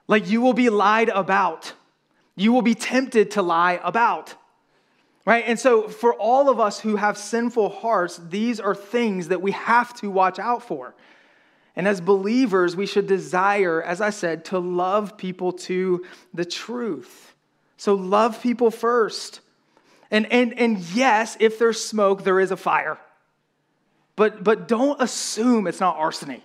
[0.08, 1.72] Like you will be lied about.
[2.34, 4.34] You will be tempted to lie about.
[5.26, 5.44] Right?
[5.44, 9.50] And so, for all of us who have sinful hearts, these are things that we
[9.50, 10.94] have to watch out for.
[11.74, 17.34] And as believers, we should desire, as I said, to love people to the truth.
[17.76, 19.40] So, love people first.
[20.12, 22.96] And, and, and yes, if there's smoke, there is a fire.
[24.14, 26.40] But, but don't assume it's not arsony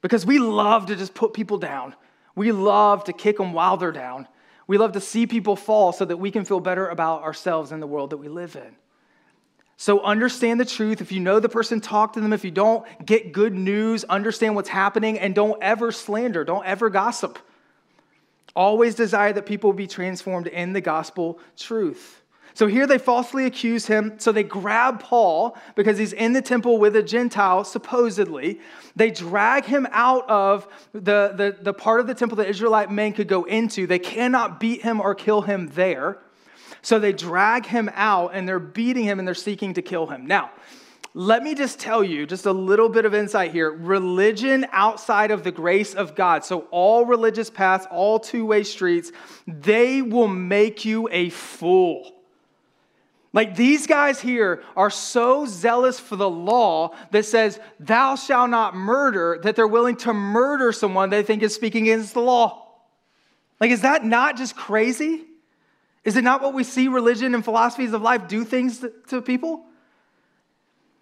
[0.00, 1.96] because we love to just put people down.
[2.36, 4.28] We love to kick them while they're down.
[4.68, 7.82] We love to see people fall so that we can feel better about ourselves and
[7.82, 8.76] the world that we live in.
[9.76, 11.00] So understand the truth.
[11.00, 12.32] If you know the person, talk to them.
[12.32, 16.90] If you don't, get good news, understand what's happening, and don't ever slander, don't ever
[16.90, 17.38] gossip.
[18.54, 22.22] Always desire that people be transformed in the gospel truth.
[22.54, 24.18] So here they falsely accuse him.
[24.18, 28.60] So they grab Paul because he's in the temple with a Gentile, supposedly.
[28.96, 33.12] They drag him out of the, the, the part of the temple that Israelite men
[33.12, 33.86] could go into.
[33.86, 36.18] They cannot beat him or kill him there.
[36.82, 40.26] So they drag him out and they're beating him and they're seeking to kill him.
[40.26, 40.50] Now,
[41.14, 43.72] let me just tell you just a little bit of insight here.
[43.72, 49.10] Religion outside of the grace of God, so all religious paths, all two way streets,
[49.46, 52.17] they will make you a fool.
[53.32, 58.74] Like these guys here are so zealous for the law that says, Thou shalt not
[58.74, 62.68] murder, that they're willing to murder someone they think is speaking against the law.
[63.60, 65.24] Like, is that not just crazy?
[66.04, 69.64] Is it not what we see religion and philosophies of life do things to, people?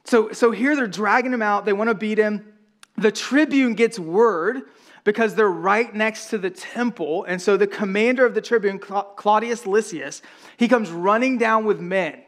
[0.05, 1.65] So, so here they're dragging him out.
[1.65, 2.55] They want to beat him.
[2.97, 4.63] The tribune gets word
[5.07, 7.23] because they're right next to the temple.
[7.25, 10.21] And so the commander of the tribune, Claudius Lysias,
[10.57, 12.23] he comes running down with men.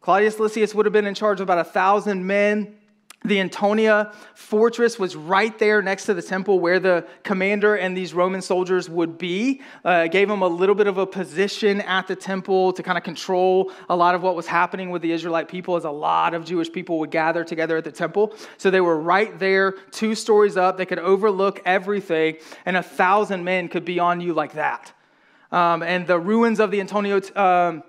[0.00, 2.76] Claudius Lysias would have been in charge of about a thousand men.
[3.24, 8.14] The Antonia fortress was right there next to the temple where the commander and these
[8.14, 9.60] Roman soldiers would be.
[9.84, 13.02] Uh, gave them a little bit of a position at the temple to kind of
[13.02, 16.44] control a lot of what was happening with the Israelite people, as a lot of
[16.44, 18.34] Jewish people would gather together at the temple.
[18.56, 20.76] So they were right there, two stories up.
[20.76, 24.92] They could overlook everything, and a thousand men could be on you like that.
[25.50, 27.20] Um, and the ruins of the Antonio.
[27.34, 27.82] Um,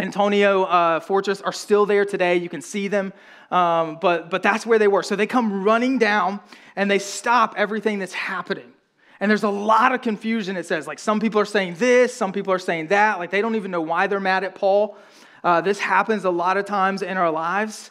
[0.00, 2.36] Antonio uh, Fortress are still there today.
[2.36, 3.12] You can see them,
[3.50, 5.02] um, but, but that's where they were.
[5.02, 6.40] So they come running down
[6.76, 8.72] and they stop everything that's happening.
[9.20, 10.86] And there's a lot of confusion, it says.
[10.86, 13.18] Like some people are saying this, some people are saying that.
[13.18, 14.96] Like they don't even know why they're mad at Paul.
[15.44, 17.90] Uh, this happens a lot of times in our lives.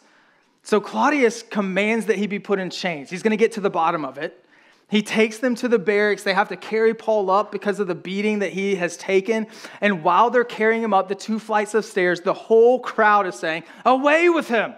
[0.62, 3.10] So Claudius commands that he be put in chains.
[3.10, 4.44] He's going to get to the bottom of it.
[4.90, 6.24] He takes them to the barracks.
[6.24, 9.46] They have to carry Paul up because of the beating that he has taken.
[9.80, 13.36] And while they're carrying him up the two flights of stairs, the whole crowd is
[13.36, 14.74] saying, Away with him!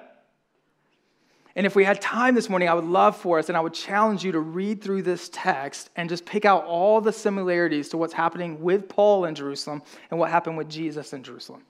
[1.57, 3.72] And if we had time this morning, I would love for us, and I would
[3.72, 7.96] challenge you to read through this text and just pick out all the similarities to
[7.96, 11.62] what's happening with Paul in Jerusalem and what happened with Jesus in Jerusalem.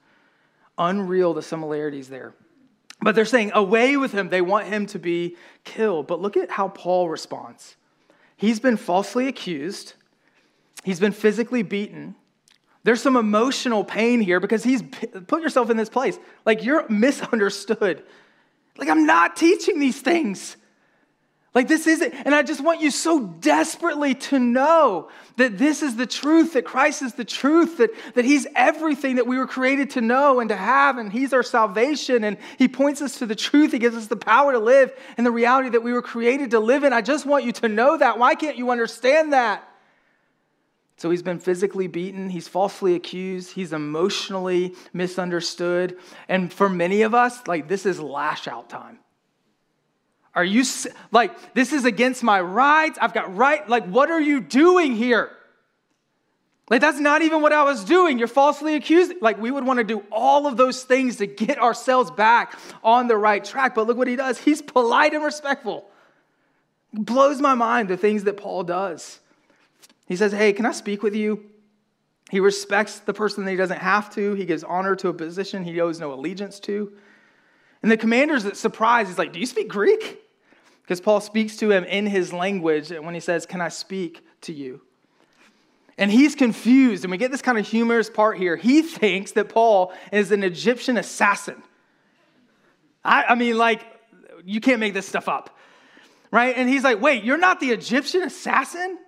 [0.77, 2.33] Unreal, the similarities there.
[3.01, 4.27] But they're saying, Away with him.
[4.27, 6.07] They want him to be killed.
[6.07, 7.77] But look at how Paul responds.
[8.43, 9.93] He's been falsely accused,
[10.83, 12.13] he's been physically beaten.
[12.83, 14.83] There's some emotional pain here because he's
[15.27, 16.19] put yourself in this place.
[16.45, 18.03] Like you're misunderstood.
[18.77, 20.57] Like I'm not teaching these things.
[21.55, 25.95] Like, this isn't, and I just want you so desperately to know that this is
[25.95, 29.91] the truth, that Christ is the truth, that, that He's everything that we were created
[29.91, 33.35] to know and to have, and He's our salvation, and He points us to the
[33.35, 33.71] truth.
[33.71, 36.59] He gives us the power to live and the reality that we were created to
[36.59, 36.91] live in.
[36.91, 38.17] I just want you to know that.
[38.17, 39.63] Why can't you understand that?
[40.97, 45.97] So he's been physically beaten, he's falsely accused, he's emotionally misunderstood.
[46.27, 48.99] And for many of us, like, this is lash out time.
[50.35, 50.63] Are you
[51.11, 52.97] like, this is against my rights?
[52.99, 53.67] I've got right.
[53.69, 55.29] Like, what are you doing here?
[56.69, 58.17] Like, that's not even what I was doing.
[58.17, 59.13] You're falsely accused.
[59.21, 63.07] Like, we would want to do all of those things to get ourselves back on
[63.07, 63.75] the right track.
[63.75, 64.39] But look what he does.
[64.39, 65.85] He's polite and respectful.
[66.93, 69.19] Blows my mind the things that Paul does.
[70.07, 71.45] He says, Hey, can I speak with you?
[72.31, 74.33] He respects the person that he doesn't have to.
[74.33, 76.91] He gives honor to a position he owes no allegiance to.
[77.83, 79.09] And the commander's surprised.
[79.09, 80.22] He's like, Do you speak Greek?
[80.93, 84.23] Because Paul speaks to him in his language and when he says, Can I speak
[84.41, 84.79] to you?
[85.97, 87.03] And he's confused.
[87.03, 88.55] And we get this kind of humorous part here.
[88.55, 91.63] He thinks that Paul is an Egyptian assassin.
[93.03, 93.81] I, I mean, like,
[94.45, 95.57] you can't make this stuff up,
[96.29, 96.55] right?
[96.55, 98.99] And he's like, Wait, you're not the Egyptian assassin?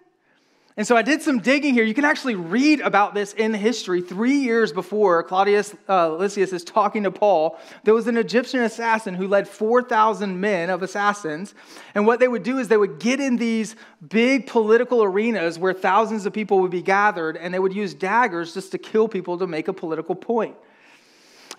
[0.77, 1.85] And so I did some digging here.
[1.85, 4.01] You can actually read about this in history.
[4.01, 9.13] Three years before Claudius uh, Lysias is talking to Paul, there was an Egyptian assassin
[9.13, 11.55] who led 4,000 men of assassins.
[11.93, 15.73] And what they would do is they would get in these big political arenas where
[15.73, 19.37] thousands of people would be gathered, and they would use daggers just to kill people
[19.37, 20.57] to make a political point.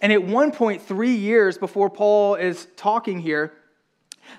[0.02, 3.54] And at one point, three years before Paul is talking here,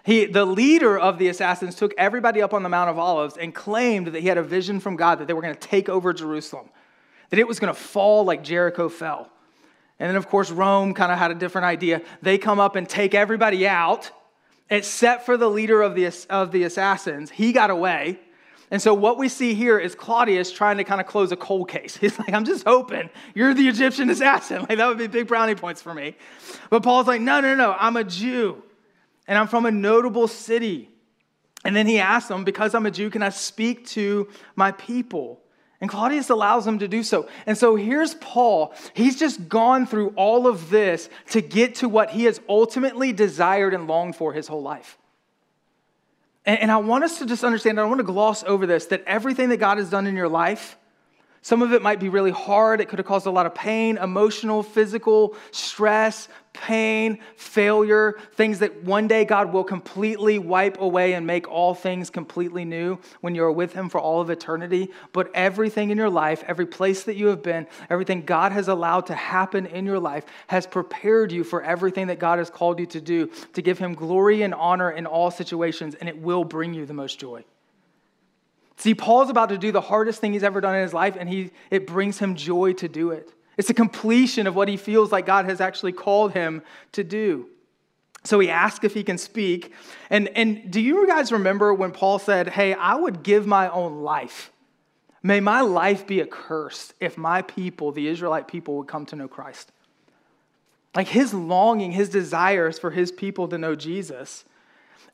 [0.03, 3.53] he, the leader of the assassins took everybody up on the Mount of Olives and
[3.53, 6.13] claimed that he had a vision from God that they were going to take over
[6.13, 6.69] Jerusalem,
[7.29, 9.29] that it was going to fall like Jericho fell.
[9.99, 12.01] And then, of course, Rome kind of had a different idea.
[12.21, 14.11] They come up and take everybody out,
[14.69, 17.31] except for the leader of the, of the assassins.
[17.31, 18.19] He got away.
[18.69, 21.69] And so, what we see here is Claudius trying to kind of close a cold
[21.69, 21.95] case.
[22.01, 24.57] He's like, I'm just hoping you're the Egyptian assassin.
[24.69, 26.15] Like, that would be big brownie points for me.
[26.69, 28.61] But Paul's like, no, no, no, I'm a Jew
[29.27, 30.89] and I'm from a notable city.
[31.65, 35.41] And then he asks them, Because I'm a Jew, can I speak to my people?
[35.79, 37.29] And Claudius allows him to do so.
[37.45, 38.73] And so here's Paul.
[38.93, 43.75] He's just gone through all of this to get to what he has ultimately desired
[43.75, 44.97] and longed for his whole life.
[46.45, 48.87] And, and I want us to just understand, I don't want to gloss over this,
[48.87, 50.77] that everything that God has done in your life,
[51.47, 52.81] some of it might be really hard.
[52.81, 58.83] It could have caused a lot of pain, emotional, physical, stress, pain, failure, things that
[58.83, 63.49] one day God will completely wipe away and make all things completely new when you're
[63.49, 64.89] with Him for all of eternity.
[65.13, 69.05] But everything in your life, every place that you have been, everything God has allowed
[69.05, 72.87] to happen in your life has prepared you for everything that God has called you
[72.87, 76.73] to do to give Him glory and honor in all situations, and it will bring
[76.73, 77.45] you the most joy.
[78.77, 81.27] See, Paul's about to do the hardest thing he's ever done in his life, and
[81.27, 83.31] he, it brings him joy to do it.
[83.57, 86.61] It's a completion of what he feels like God has actually called him
[86.91, 87.49] to do.
[88.23, 89.73] So he asks if he can speak.
[90.09, 94.01] And, and do you guys remember when Paul said, Hey, I would give my own
[94.03, 94.51] life?
[95.23, 99.27] May my life be accursed if my people, the Israelite people, would come to know
[99.27, 99.71] Christ.
[100.95, 104.45] Like his longing, his desires for his people to know Jesus.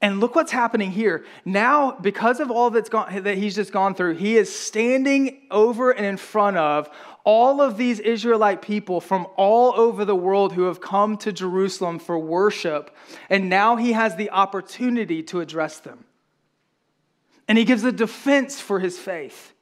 [0.04, 1.24] And look what's happening here.
[1.46, 5.92] Now, because of all that's gone, that he's just gone through, he is standing over
[5.92, 6.90] and in front of
[7.24, 12.00] all of these Israelite people from all over the world who have come to Jerusalem
[12.00, 12.94] for worship,
[13.30, 16.04] and now he has the opportunity to address them.
[17.48, 19.54] And he gives a defense for his faith.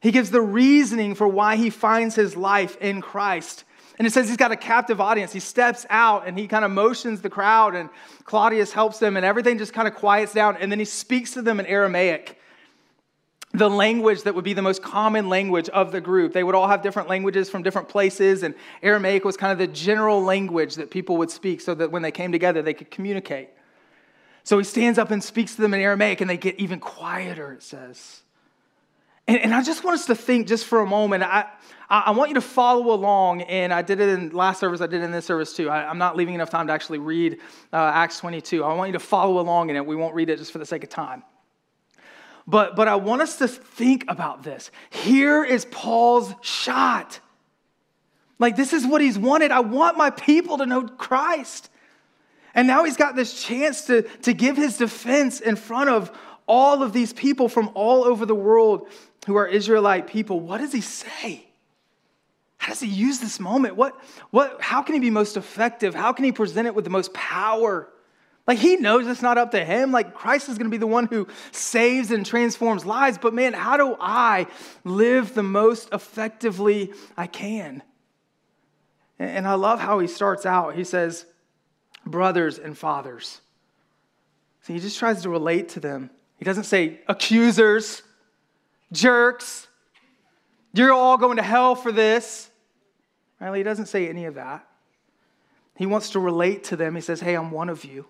[0.00, 3.64] He gives the reasoning for why he finds his life in Christ.
[4.00, 5.30] And it says he's got a captive audience.
[5.30, 7.90] He steps out and he kind of motions the crowd, and
[8.24, 10.56] Claudius helps them, and everything just kind of quiets down.
[10.56, 12.40] And then he speaks to them in Aramaic
[13.52, 16.32] the language that would be the most common language of the group.
[16.32, 19.66] They would all have different languages from different places, and Aramaic was kind of the
[19.66, 23.50] general language that people would speak so that when they came together, they could communicate.
[24.44, 27.52] So he stands up and speaks to them in Aramaic, and they get even quieter,
[27.52, 28.22] it says.
[29.30, 31.22] And, and I just want us to think just for a moment.
[31.22, 31.46] I,
[31.88, 35.02] I want you to follow along, and I did it in last service, I did
[35.02, 35.70] it in this service too.
[35.70, 37.38] I, am not leaving enough time to actually read
[37.72, 38.64] uh, Acts 22.
[38.64, 39.86] I want you to follow along in it.
[39.86, 41.22] We won't read it just for the sake of time.
[42.48, 44.72] But, but I want us to think about this.
[44.90, 47.20] Here is Paul's shot.
[48.40, 49.52] Like, this is what he's wanted.
[49.52, 51.70] I want my people to know Christ.
[52.52, 56.10] And now he's got this chance to, to give his defense in front of
[56.48, 58.88] all of these people from all over the world
[59.26, 60.40] who are Israelite people.
[60.40, 61.46] What does he say?
[62.58, 63.76] How does he use this moment?
[63.76, 63.98] What,
[64.30, 65.94] what, how can he be most effective?
[65.94, 67.88] How can he present it with the most power?
[68.46, 69.92] Like he knows it's not up to him.
[69.92, 73.16] Like Christ is going to be the one who saves and transforms lives.
[73.16, 74.46] But man, how do I
[74.84, 77.82] live the most effectively I can?
[79.18, 80.74] And I love how he starts out.
[80.74, 81.26] He says,
[82.04, 83.40] brothers and fathers.
[84.62, 86.10] So he just tries to relate to them.
[86.38, 88.02] He doesn't say accusers,
[88.92, 89.68] jerks,
[90.72, 92.50] you're all going to hell for this.
[93.40, 93.56] Right?
[93.56, 94.66] He doesn't say any of that.
[95.76, 96.94] He wants to relate to them.
[96.94, 98.06] He says, Hey, I'm one of you.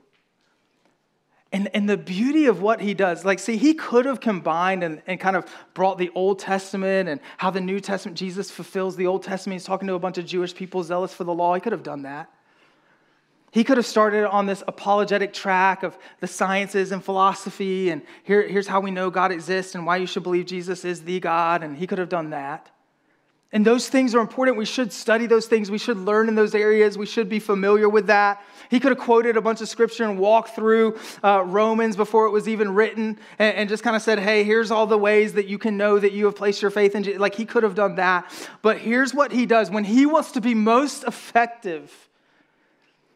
[1.52, 5.02] And, and the beauty of what he does, like, see, he could have combined and,
[5.06, 9.06] and kind of brought the Old Testament and how the New Testament, Jesus fulfills the
[9.06, 9.54] Old Testament.
[9.54, 11.54] He's talking to a bunch of Jewish people zealous for the law.
[11.54, 12.30] He could have done that.
[13.52, 18.46] He could have started on this apologetic track of the sciences and philosophy, and here,
[18.46, 21.62] here's how we know God exists and why you should believe Jesus is the God,
[21.62, 22.70] and he could have done that.
[23.52, 24.56] And those things are important.
[24.56, 25.72] We should study those things.
[25.72, 26.96] We should learn in those areas.
[26.96, 28.44] We should be familiar with that.
[28.70, 32.30] He could have quoted a bunch of scripture and walked through uh, Romans before it
[32.30, 35.48] was even written and, and, just kind of said, hey, here's all the ways that
[35.48, 37.20] you can know that you have placed your faith in Jesus.
[37.20, 38.30] Like he could have done that.
[38.62, 42.09] But here's what he does when he wants to be most effective,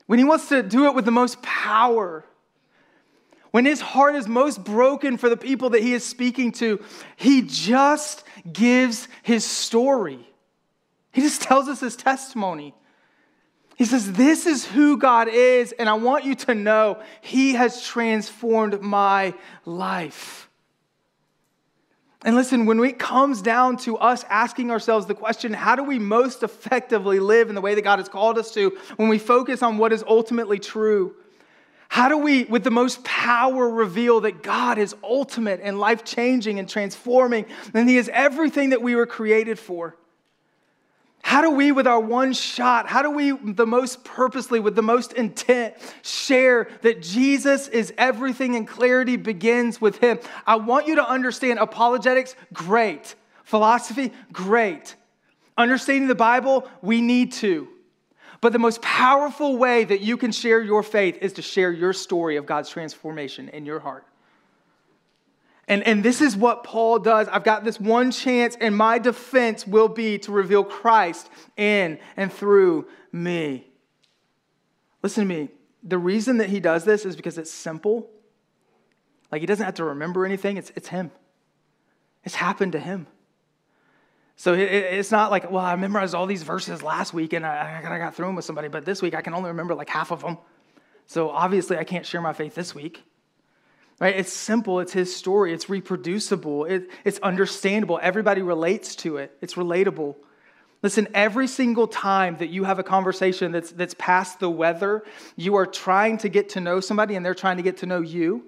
[0.06, 2.24] when he wants to do it with the most power,
[3.50, 6.82] when his heart is most broken for the people that he is speaking to,
[7.16, 10.26] he just gives his story.
[11.12, 12.74] He just tells us his testimony.
[13.76, 17.82] He says, This is who God is, and I want you to know He has
[17.82, 19.34] transformed my
[19.64, 20.48] life.
[22.24, 25.98] And listen, when it comes down to us asking ourselves the question, how do we
[25.98, 29.62] most effectively live in the way that God has called us to, when we focus
[29.62, 31.14] on what is ultimately true,
[31.88, 36.58] how do we, with the most power, reveal that God is ultimate and life changing
[36.58, 37.44] and transforming,
[37.74, 39.94] and He is everything that we were created for?
[41.24, 44.82] How do we, with our one shot, how do we the most purposely, with the
[44.82, 45.72] most intent,
[46.02, 50.18] share that Jesus is everything and clarity begins with Him?
[50.46, 53.14] I want you to understand apologetics, great.
[53.42, 54.96] Philosophy, great.
[55.56, 57.68] Understanding the Bible, we need to.
[58.42, 61.94] But the most powerful way that you can share your faith is to share your
[61.94, 64.04] story of God's transformation in your heart.
[65.66, 67.26] And, and this is what Paul does.
[67.28, 72.32] I've got this one chance, and my defense will be to reveal Christ in and
[72.32, 73.66] through me.
[75.02, 75.48] Listen to me.
[75.82, 78.10] The reason that he does this is because it's simple.
[79.30, 81.10] Like he doesn't have to remember anything, it's, it's him.
[82.24, 83.06] It's happened to him.
[84.36, 87.98] So it's not like, well, I memorized all these verses last week and I, I
[87.98, 90.22] got through them with somebody, but this week I can only remember like half of
[90.22, 90.38] them.
[91.06, 93.04] So obviously I can't share my faith this week.
[94.00, 94.16] Right?
[94.16, 98.00] It's simple, it's his story, it's reproducible, it, it's understandable.
[98.02, 100.16] Everybody relates to it, it's relatable.
[100.82, 105.02] Listen, every single time that you have a conversation that's, that's past the weather,
[105.36, 108.02] you are trying to get to know somebody and they're trying to get to know
[108.02, 108.44] you.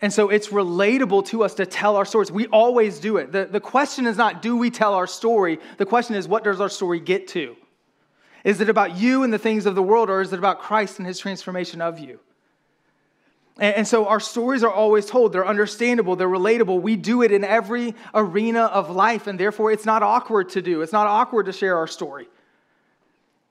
[0.00, 2.32] And so it's relatable to us to tell our stories.
[2.32, 3.30] We always do it.
[3.30, 5.58] The, the question is not, do we tell our story?
[5.76, 7.56] The question is, what does our story get to?
[8.44, 10.98] Is it about you and the things of the world, or is it about Christ
[10.98, 12.18] and his transformation of you?
[13.58, 15.32] And, so our stories are always told.
[15.32, 16.80] They're understandable, they're relatable.
[16.80, 20.82] We do it in every arena of life, and therefore it's not awkward to do.
[20.82, 22.28] It's not awkward to share our story.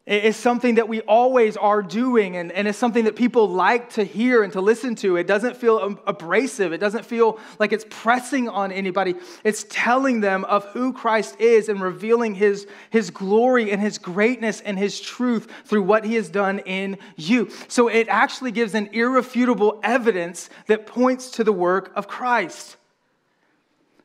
[0.07, 4.05] It's something that we always are doing, and, and it's something that people like to
[4.05, 5.17] hear and to listen to.
[5.17, 9.15] It doesn't feel abrasive, it doesn't feel like it's pressing on anybody.
[9.43, 14.61] It's telling them of who Christ is and revealing his, his glory and his greatness
[14.61, 17.49] and his truth through what he has done in you.
[17.67, 22.76] So it actually gives an irrefutable evidence that points to the work of Christ.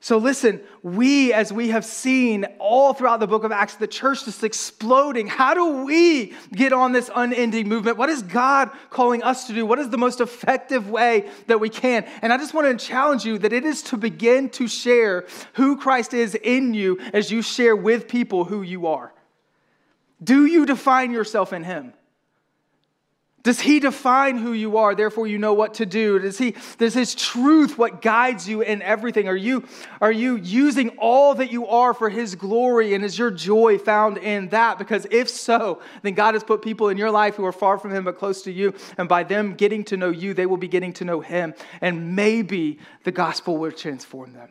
[0.05, 4.25] So, listen, we, as we have seen all throughout the book of Acts, the church
[4.25, 5.29] just exploding.
[5.29, 7.99] How do we get on this unending movement?
[7.99, 9.65] What is God calling us to do?
[9.65, 12.05] What is the most effective way that we can?
[12.21, 15.77] And I just want to challenge you that it is to begin to share who
[15.77, 19.15] Christ is in you as you share with people who you are.
[20.21, 21.93] Do you define yourself in Him?
[23.43, 26.21] Does he define who you are, therefore you know what to do?
[26.21, 29.27] Does he does his truth what guides you in everything?
[29.27, 29.65] Are you
[30.01, 34.19] are you using all that you are for his glory and is your joy found
[34.19, 34.79] in that?
[34.79, 37.93] Because if so, then God has put people in your life who are far from
[37.93, 40.69] him but close to you, and by them getting to know you, they will be
[40.69, 44.49] getting to know him, and maybe the gospel will transform them.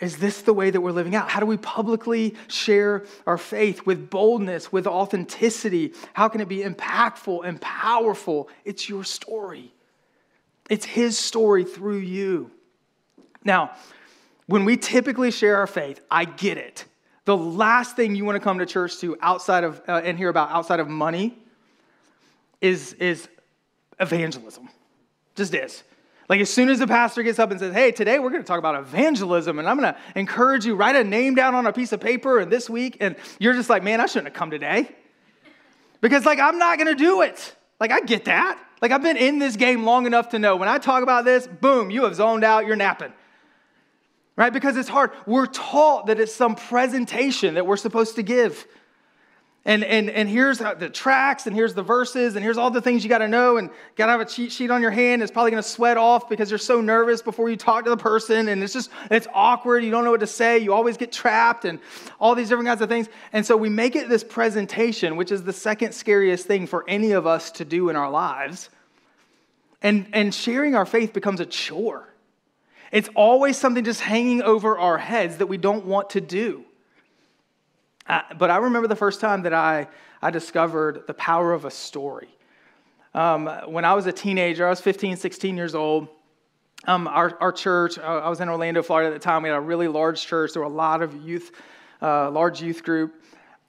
[0.00, 1.28] Is this the way that we're living out?
[1.28, 5.92] How do we publicly share our faith with boldness, with authenticity?
[6.14, 8.48] How can it be impactful and powerful?
[8.64, 9.72] It's your story,
[10.68, 12.50] it's His story through you.
[13.44, 13.72] Now,
[14.46, 16.84] when we typically share our faith, I get it.
[17.24, 20.28] The last thing you want to come to church to outside of uh, and hear
[20.28, 21.38] about outside of money
[22.60, 23.28] is, is
[24.00, 24.68] evangelism.
[25.36, 25.82] Just is.
[26.30, 28.46] Like, as soon as the pastor gets up and says, Hey, today we're going to
[28.46, 31.72] talk about evangelism, and I'm going to encourage you, write a name down on a
[31.72, 34.48] piece of paper and this week, and you're just like, Man, I shouldn't have come
[34.52, 34.94] today.
[36.00, 37.56] Because, like, I'm not going to do it.
[37.80, 38.62] Like, I get that.
[38.80, 41.48] Like, I've been in this game long enough to know when I talk about this,
[41.48, 43.12] boom, you have zoned out, you're napping.
[44.36, 44.52] Right?
[44.52, 45.10] Because it's hard.
[45.26, 48.68] We're taught that it's some presentation that we're supposed to give.
[49.66, 53.04] And, and, and here's the tracks, and here's the verses, and here's all the things
[53.04, 55.22] you got to know, and got to have a cheat sheet on your hand.
[55.22, 57.96] It's probably going to sweat off because you're so nervous before you talk to the
[57.96, 59.84] person, and it's just, it's awkward.
[59.84, 60.58] You don't know what to say.
[60.58, 61.78] You always get trapped, and
[62.18, 63.10] all these different kinds of things.
[63.34, 67.12] And so we make it this presentation, which is the second scariest thing for any
[67.12, 68.70] of us to do in our lives.
[69.82, 72.08] And, and sharing our faith becomes a chore.
[72.92, 76.64] It's always something just hanging over our heads that we don't want to do.
[78.38, 79.86] But I remember the first time that I,
[80.20, 82.28] I discovered the power of a story.
[83.14, 86.08] Um, when I was a teenager, I was 15, 16 years old.
[86.86, 89.42] Um, our, our church, uh, I was in Orlando, Florida at the time.
[89.42, 90.52] We had a really large church.
[90.54, 91.52] There were a lot of youth,
[92.02, 93.14] uh, large youth group.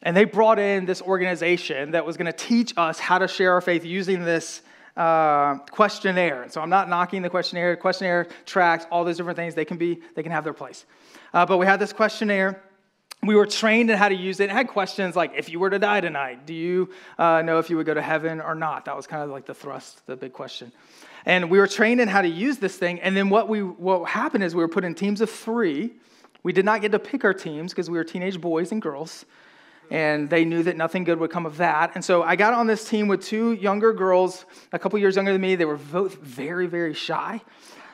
[0.02, 3.54] And they brought in this organization that was going to teach us how to share
[3.54, 4.64] our faith using this
[4.98, 6.48] uh, questionnaire.
[6.50, 9.54] So I'm not knocking the questionnaire, questionnaire tracks, all those different things.
[9.54, 10.86] They can be, they can have their place.
[11.34, 12.62] Uh, but we had this questionnaire
[13.24, 14.46] we were trained in how to use it.
[14.46, 17.70] It had questions like, if you were to die tonight, do you uh, know if
[17.70, 18.86] you would go to heaven or not?
[18.86, 20.72] That was kind of like the thrust, the big question.
[21.26, 23.00] And we were trained in how to use this thing.
[23.00, 25.94] And then what, we, what happened is we were put in teams of three.
[26.42, 29.26] We did not get to pick our teams because we were teenage boys and girls.
[29.92, 31.92] And they knew that nothing good would come of that.
[31.94, 35.34] And so I got on this team with two younger girls, a couple years younger
[35.34, 35.56] than me.
[35.56, 37.42] They were both very, very shy.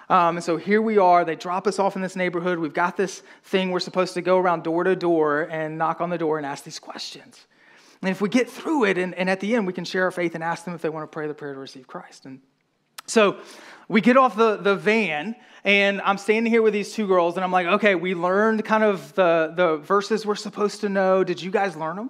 [0.10, 1.26] Um, and so here we are.
[1.26, 2.60] They drop us off in this neighborhood.
[2.60, 6.10] We've got this thing we're supposed to go around door to door and knock on
[6.10, 7.46] the door and ask these questions.
[8.02, 10.12] And if we get through it, and, and at the end, we can share our
[10.12, 12.26] faith and ask them if they want to pray the prayer to receive Christ.
[12.26, 12.42] And
[13.06, 13.38] so
[13.88, 17.44] we get off the, the van, and I'm standing here with these two girls, and
[17.44, 21.24] I'm like, okay, we learned kind of the, the verses we're supposed to know.
[21.24, 22.10] Did you guys learn them?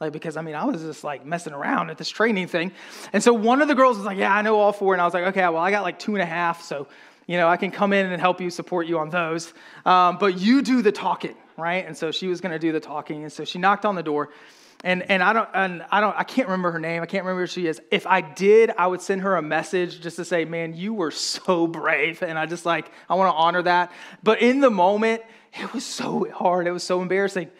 [0.00, 2.72] Like, because I mean, I was just like messing around at this training thing.
[3.12, 4.94] And so one of the girls was like, Yeah, I know all four.
[4.94, 6.62] And I was like, Okay, well, I got like two and a half.
[6.62, 6.86] So,
[7.26, 9.52] you know, I can come in and help you, support you on those.
[9.84, 11.84] Um, but you do the talking, right?
[11.84, 13.24] And so she was going to do the talking.
[13.24, 14.30] And so she knocked on the door.
[14.84, 17.02] And, and I don't and I don't I can't remember her name.
[17.02, 17.80] I can't remember who she is.
[17.90, 21.10] If I did, I would send her a message just to say, "Man, you were
[21.10, 23.90] so brave." And I just like I want to honor that.
[24.22, 25.22] But in the moment,
[25.52, 26.68] it was so hard.
[26.68, 27.50] It was so embarrassing.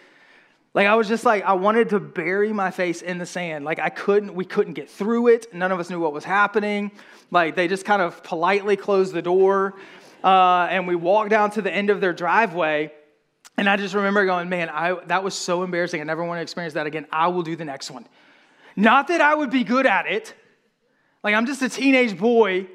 [0.79, 3.65] Like I was just like I wanted to bury my face in the sand.
[3.65, 5.53] Like I couldn't we couldn't get through it.
[5.53, 6.93] None of us knew what was happening.
[7.33, 9.75] Like they just kind of politely closed the door.
[10.23, 12.93] Uh, and we walked down to the end of their driveway.
[13.57, 16.01] And I just remember going, man, I, that was so embarrassing.
[16.01, 17.09] I never want to experience that again.
[17.11, 18.07] I will do the next one.
[18.77, 20.33] Not that I would be good at it.
[21.25, 22.69] Like I'm just a teenage boy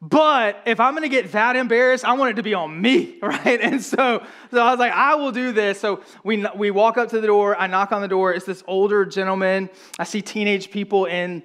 [0.00, 3.60] but if I'm gonna get that embarrassed, I want it to be on me, right?
[3.60, 5.80] And so, so I was like, I will do this.
[5.80, 8.32] So we, we walk up to the door, I knock on the door.
[8.32, 9.70] It's this older gentleman.
[9.98, 11.42] I see teenage people in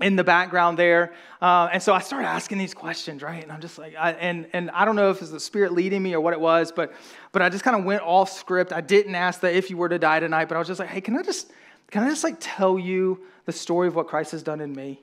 [0.00, 1.12] in the background there.
[1.40, 3.42] Uh, and so I started asking these questions, right?
[3.42, 6.02] And I'm just like, I, and, and I don't know if it's the spirit leading
[6.02, 6.92] me or what it was, but,
[7.32, 8.72] but I just kind of went off script.
[8.72, 10.88] I didn't ask that if you were to die tonight, but I was just like,
[10.88, 11.50] hey, can I just,
[11.90, 15.02] can I just like tell you the story of what Christ has done in me?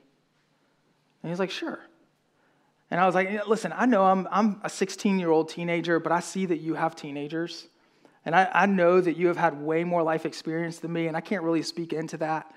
[1.22, 1.80] And he's like, sure.
[2.90, 6.12] And I was like, listen, I know I'm, I'm a 16 year old teenager, but
[6.12, 7.66] I see that you have teenagers.
[8.24, 11.16] And I, I know that you have had way more life experience than me, and
[11.16, 12.52] I can't really speak into that.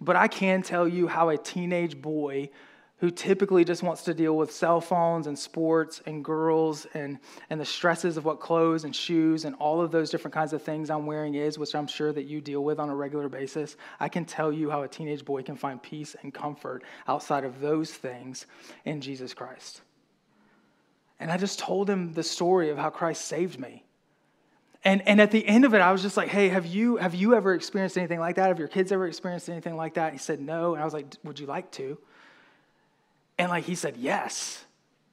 [0.00, 2.50] But I can tell you how a teenage boy
[3.00, 7.18] who typically just wants to deal with cell phones and sports and girls and,
[7.48, 10.62] and the stresses of what clothes and shoes and all of those different kinds of
[10.62, 13.76] things I'm wearing is, which I'm sure that you deal with on a regular basis,
[14.00, 17.60] I can tell you how a teenage boy can find peace and comfort outside of
[17.60, 18.46] those things
[18.84, 19.82] in Jesus Christ.
[21.20, 23.84] And I just told him the story of how Christ saved me.
[24.84, 27.14] And, and at the end of it, I was just like, hey, have you, have
[27.14, 28.48] you ever experienced anything like that?
[28.48, 30.12] Have your kids ever experienced anything like that?
[30.12, 30.74] he said, no.
[30.74, 31.98] And I was like, would you like to?
[33.38, 34.64] And like he said, yes.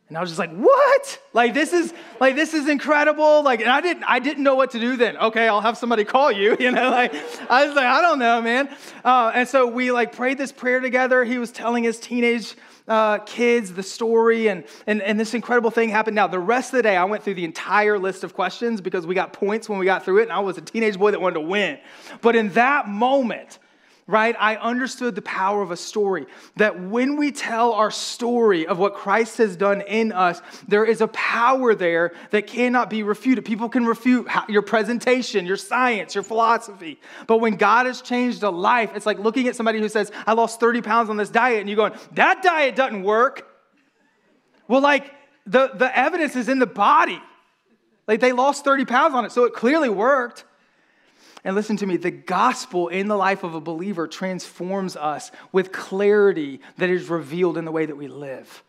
[0.07, 1.19] And I was just like, what?
[1.34, 3.43] Like this is like this is incredible.
[3.43, 5.17] Like, and I didn't I didn't know what to do then.
[5.17, 6.55] Okay, I'll have somebody call you.
[6.65, 7.13] You know, like
[7.49, 8.69] I was like, I don't know, man.
[9.03, 11.23] Uh, and so we like prayed this prayer together.
[11.23, 12.55] He was telling his teenage
[12.88, 16.15] uh, kids the story, and, and and this incredible thing happened.
[16.15, 19.05] Now, the rest of the day, I went through the entire list of questions because
[19.05, 21.21] we got points when we got through it, and I was a teenage boy that
[21.21, 21.80] wanted to win.
[22.21, 23.59] But in that moment,
[24.08, 24.36] right?
[24.39, 26.28] I understood the power of a story.
[26.58, 31.01] That when we tell our story of what Christ has done in us, there is
[31.01, 33.45] a power there that cannot be refuted.
[33.45, 36.99] People can refute your presentation, your science, your philosophy.
[37.26, 40.34] But when God has changed a life, it's like looking at somebody who says, I
[40.34, 43.47] lost 30 pounds on this diet, and you're going, that diet doesn't work.
[44.68, 45.12] Well, like
[45.47, 47.22] the, the evidence is in the body.
[48.08, 50.45] Like they lost 30 pounds on it, so it clearly worked.
[51.46, 55.72] And listen to me, the gospel in the life of a believer transforms us with
[55.72, 58.64] clarity that is revealed in the way that we live.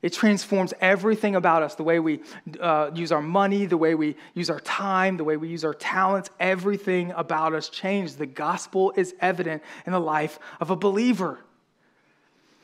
[0.00, 2.22] It transforms everything about us the way we
[2.58, 5.74] uh, use our money, the way we use our time, the way we use our
[5.74, 6.30] talents.
[6.40, 8.16] Everything about us changed.
[8.16, 11.38] The gospel is evident in the life of a believer.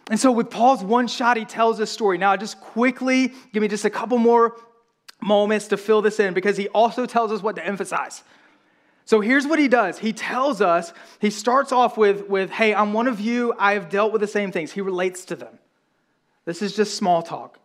[0.09, 2.17] And so, with Paul's one shot, he tells this story.
[2.17, 4.57] Now, just quickly give me just a couple more
[5.21, 8.23] moments to fill this in because he also tells us what to emphasize.
[9.07, 9.99] So here's what he does.
[9.99, 13.55] He tells us, he starts off with, with, hey, I'm one of you.
[13.57, 14.73] I have dealt with the same things.
[14.73, 15.59] He relates to them.
[16.45, 17.59] This is just small talk.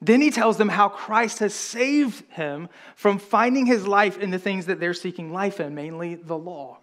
[0.00, 4.38] Then he tells them how Christ has saved him from finding his life in the
[4.38, 6.78] things that they're seeking life in, mainly the law.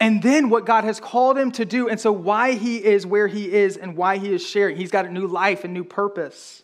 [0.00, 3.26] And then what God has called him to do, and so why he is where
[3.26, 4.76] he is and why he is sharing.
[4.76, 6.62] He's got a new life and new purpose.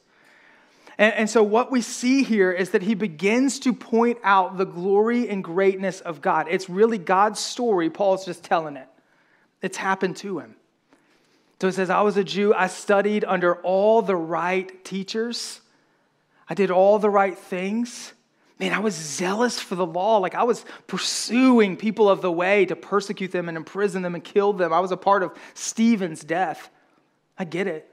[0.97, 4.65] And, and, so, what we see here is that he begins to point out the
[4.65, 6.47] glory and greatness of God.
[6.49, 7.91] It's really God's story.
[7.91, 8.89] Paul's just telling it,
[9.61, 10.55] it's happened to him.
[11.61, 12.55] So, it says, I was a Jew.
[12.55, 15.61] I studied under all the right teachers,
[16.49, 18.13] I did all the right things.
[18.61, 20.19] Man, I was zealous for the law.
[20.19, 24.23] Like I was pursuing people of the way to persecute them and imprison them and
[24.23, 24.73] kill them.
[24.73, 26.71] I was a part of Stephen's death.
[27.37, 27.91] I get it.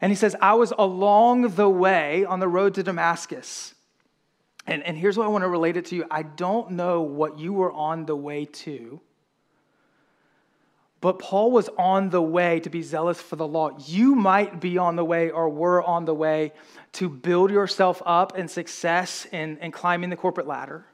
[0.00, 3.74] And he says, I was along the way on the road to Damascus.
[4.66, 7.38] And, and here's what I want to relate it to you I don't know what
[7.38, 9.00] you were on the way to,
[11.00, 13.70] but Paul was on the way to be zealous for the law.
[13.86, 16.52] You might be on the way or were on the way
[16.92, 20.84] to build yourself up in success in, in climbing the corporate ladder.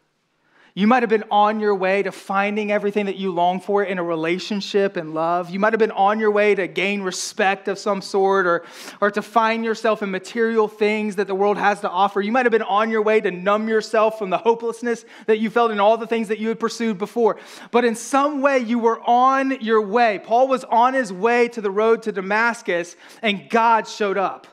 [0.76, 3.98] You might have been on your way to finding everything that you long for in
[3.98, 5.50] a relationship and love.
[5.50, 8.64] You might have been on your way to gain respect of some sort or,
[9.00, 12.20] or to find yourself in material things that the world has to offer.
[12.20, 15.48] You might have been on your way to numb yourself from the hopelessness that you
[15.48, 17.36] felt in all the things that you had pursued before.
[17.70, 20.18] But in some way, you were on your way.
[20.24, 24.48] Paul was on his way to the road to Damascus, and God showed up.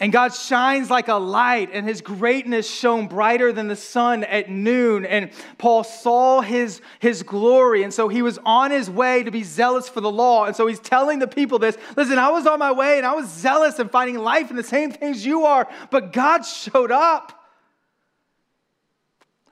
[0.00, 4.48] And God shines like a light, and his greatness shone brighter than the sun at
[4.48, 5.04] noon.
[5.04, 7.82] And Paul saw his, his glory.
[7.82, 10.46] And so he was on his way to be zealous for the law.
[10.46, 13.12] And so he's telling the people this listen, I was on my way and I
[13.12, 17.36] was zealous and finding life in the same things you are, but God showed up.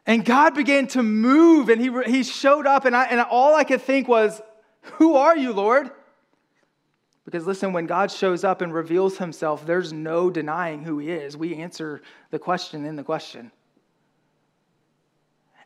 [0.06, 3.64] And God began to move, and he, he showed up, and, I, and all I
[3.64, 4.40] could think was,
[4.94, 5.90] Who are you, Lord?
[7.30, 11.36] Because listen, when God shows up and reveals himself, there's no denying who he is.
[11.36, 12.00] We answer
[12.30, 13.52] the question in the question.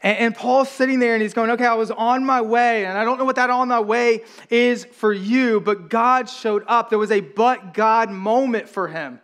[0.02, 2.98] And, and, Paul's sitting there and he's going, Okay, I was on my way, and
[2.98, 6.90] I don't know what that on my way is for you, but God showed up.
[6.90, 9.20] There was a but God moment for him.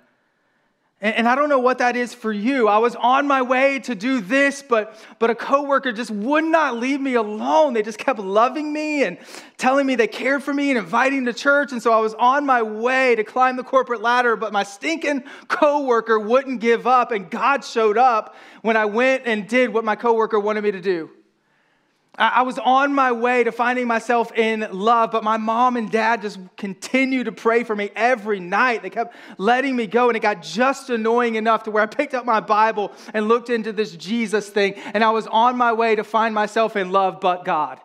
[1.01, 2.67] And, I don't know what that is for you.
[2.67, 6.77] I was on my way to do this, but, but a coworker just would not
[6.77, 7.73] leave me alone.
[7.73, 9.17] They just kept loving me and
[9.59, 11.71] telling me they cared for me and inviting to church.
[11.71, 15.23] And so I was on my way to climb the corporate ladder, but my stinking
[15.47, 17.13] coworker wouldn't give up.
[17.13, 20.81] And God showed up when I went and did what my coworker wanted me to
[20.81, 21.11] do.
[22.21, 26.23] I was on my way to finding myself in love, but my mom and dad
[26.23, 28.83] just continued to pray for me every night.
[28.83, 32.15] They kept letting me go, and it got just annoying enough to where I picked
[32.15, 35.95] up my Bible and looked into this Jesus thing, and I was on my way
[35.95, 37.79] to find myself in love, but God.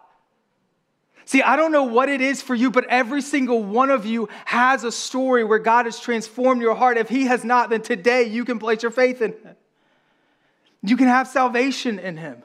[1.25, 4.29] See, I don't know what it is for you, but every single one of you
[4.45, 6.97] has a story where God has transformed your heart.
[6.97, 9.55] If He has not, then today you can place your faith in Him.
[10.81, 12.41] You can have salvation in Him.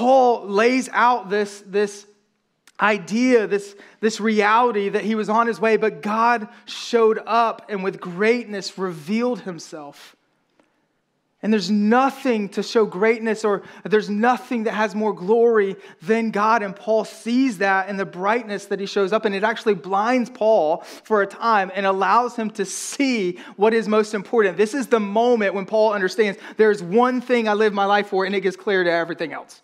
[0.00, 2.06] Paul lays out this, this
[2.80, 7.84] idea, this, this reality that he was on his way, but God showed up and
[7.84, 10.16] with greatness revealed himself.
[11.42, 16.62] And there's nothing to show greatness or there's nothing that has more glory than God.
[16.62, 19.26] And Paul sees that in the brightness that he shows up.
[19.26, 23.86] And it actually blinds Paul for a time and allows him to see what is
[23.86, 24.56] most important.
[24.56, 28.24] This is the moment when Paul understands there's one thing I live my life for,
[28.24, 29.60] and it gets clear to everything else.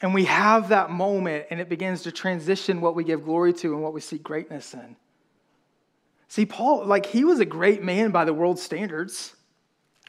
[0.00, 3.74] And we have that moment, and it begins to transition what we give glory to
[3.74, 4.96] and what we seek greatness in.
[6.28, 9.34] See, Paul, like, he was a great man by the world's standards.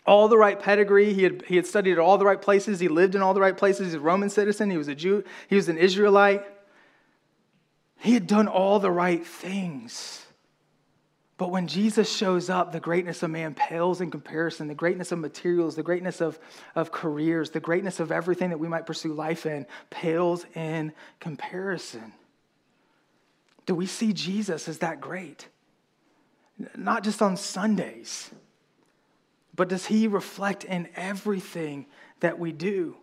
[0.06, 1.14] all the right pedigree.
[1.14, 2.80] He had, he had studied at all the right places.
[2.80, 3.88] He lived in all the right places.
[3.88, 4.70] He's a Roman citizen.
[4.70, 5.24] He was a Jew.
[5.48, 6.44] He was an Israelite.
[8.00, 10.26] He had done all the right things.
[11.40, 14.68] But when Jesus shows up, the greatness of man pales in comparison.
[14.68, 16.38] The greatness of materials, the greatness of,
[16.76, 22.12] of careers, the greatness of everything that we might pursue life in pales in comparison.
[23.66, 25.48] Do we see Jesus as that great?
[26.76, 28.30] Not just on Sundays,
[29.56, 31.86] but does he reflect in everything
[32.20, 32.98] that we do?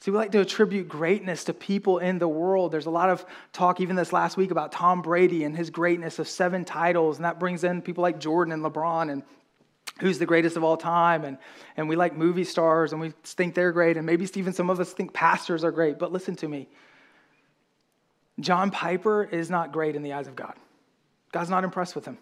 [0.00, 2.72] See, we like to attribute greatness to people in the world.
[2.72, 6.18] There's a lot of talk, even this last week, about Tom Brady and his greatness
[6.18, 9.22] of seven titles, and that brings in people like Jordan and LeBron and
[10.00, 11.24] who's the greatest of all time.
[11.24, 11.36] And,
[11.76, 14.80] and we like movie stars and we think they're great, and maybe even some of
[14.80, 15.98] us think pastors are great.
[15.98, 16.68] But listen to me
[18.40, 20.54] John Piper is not great in the eyes of God.
[21.30, 22.16] God's not impressed with him.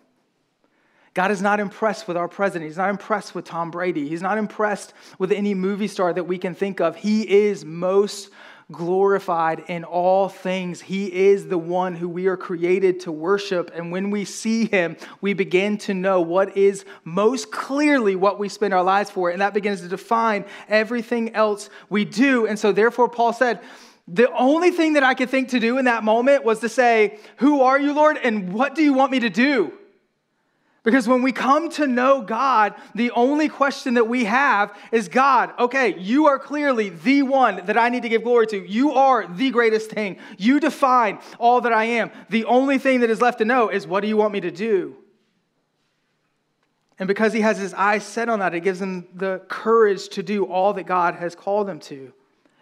[1.14, 2.68] God is not impressed with our president.
[2.68, 4.08] He's not impressed with Tom Brady.
[4.08, 6.96] He's not impressed with any movie star that we can think of.
[6.96, 8.30] He is most
[8.70, 10.80] glorified in all things.
[10.80, 13.70] He is the one who we are created to worship.
[13.74, 18.48] And when we see him, we begin to know what is most clearly what we
[18.48, 19.30] spend our lives for.
[19.30, 22.46] And that begins to define everything else we do.
[22.46, 23.60] And so, therefore, Paul said,
[24.06, 27.18] the only thing that I could think to do in that moment was to say,
[27.36, 28.16] Who are you, Lord?
[28.16, 29.77] And what do you want me to do?
[30.84, 35.52] Because when we come to know God, the only question that we have is God,
[35.58, 38.64] okay, you are clearly the one that I need to give glory to.
[38.64, 40.18] You are the greatest thing.
[40.38, 42.10] You define all that I am.
[42.30, 44.50] The only thing that is left to know is what do you want me to
[44.50, 44.96] do?
[46.98, 50.22] And because he has his eyes set on that, it gives him the courage to
[50.22, 52.12] do all that God has called him to.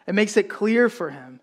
[0.07, 1.41] It makes it clear for him.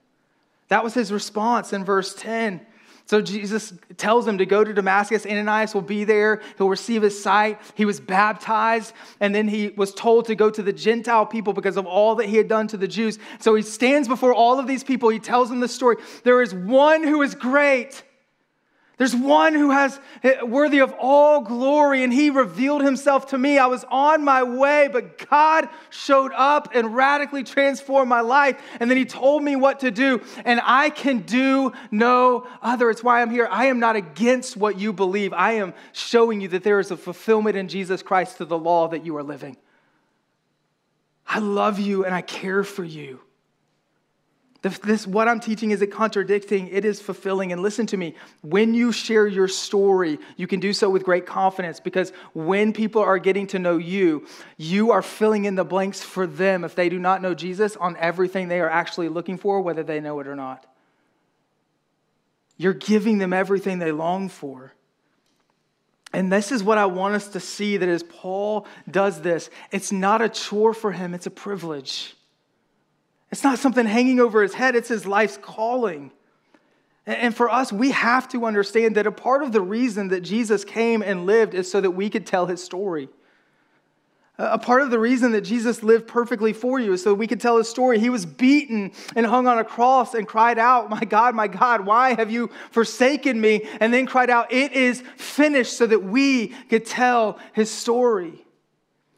[0.68, 2.66] That was his response in verse 10.
[3.06, 5.26] So Jesus tells him to go to Damascus.
[5.26, 6.42] Ananias will be there.
[6.58, 7.60] He'll receive his sight.
[7.76, 11.76] He was baptized, and then he was told to go to the Gentile people because
[11.76, 13.20] of all that he had done to the Jews.
[13.40, 15.10] So he stands before all of these people.
[15.10, 15.98] He tells them the story.
[16.24, 18.04] There is one who is great.
[18.98, 23.58] There's one who has eh, worthy of all glory, and he revealed himself to me.
[23.58, 28.62] I was on my way, but God showed up and radically transformed my life.
[28.80, 32.92] And then he told me what to do, and I can do no other.
[32.92, 33.48] It's why I'm here.
[33.50, 35.34] I am not against what you believe.
[35.34, 38.90] I am showing you that there is a fulfillment in Jesus Christ to the law
[38.90, 39.58] that you are living.
[41.26, 43.22] I love you and I care for you.
[44.64, 47.52] This, what I'm teaching isn't contradicting, it is fulfilling.
[47.52, 51.26] And listen to me, when you share your story, you can do so with great
[51.26, 56.02] confidence because when people are getting to know you, you are filling in the blanks
[56.02, 59.60] for them if they do not know Jesus on everything they are actually looking for,
[59.60, 60.66] whether they know it or not.
[62.56, 64.74] You're giving them everything they long for.
[66.14, 69.92] And this is what I want us to see that as Paul does this, it's
[69.92, 72.16] not a chore for him, it's a privilege.
[73.34, 76.12] It's not something hanging over his head, it's his life's calling.
[77.08, 80.64] And for us, we have to understand that a part of the reason that Jesus
[80.64, 83.10] came and lived is so that we could tell his story.
[84.38, 87.42] A part of the reason that Jesus lived perfectly for you is so we could
[87.42, 87.98] tell his story.
[87.98, 91.88] He was beaten and hung on a cross and cried out, My God, my God,
[91.88, 93.68] why have you forsaken me?
[93.80, 98.43] And then cried out, It is finished, so that we could tell his story.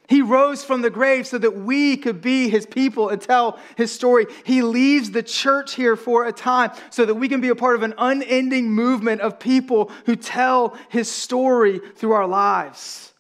[0.08, 3.91] He rose from the grave so that we could be his people and tell his
[3.91, 4.28] story.
[4.43, 7.76] He leaves the church here for a time so that we can be a part
[7.76, 13.14] of an unending movement of people who tell his story through our lives.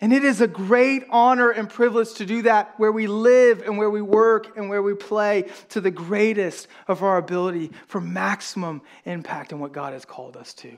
[0.00, 3.78] And it is a great honor and privilege to do that where we live and
[3.78, 8.82] where we work and where we play to the greatest of our ability for maximum
[9.04, 10.76] impact in what God has called us to.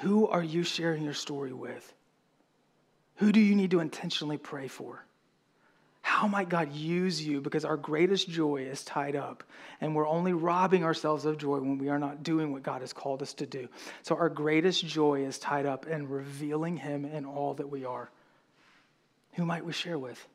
[0.00, 1.94] Who are you sharing your story with?
[3.20, 5.04] Who do you need to intentionally pray for?
[6.00, 7.42] How might God use you?
[7.42, 9.44] Because our greatest joy is tied up,
[9.78, 12.94] and we're only robbing ourselves of joy when we are not doing what God has
[12.94, 13.68] called us to do.
[14.04, 18.10] So, our greatest joy is tied up in revealing Him in all that we are.
[19.34, 20.26] Who might we share with?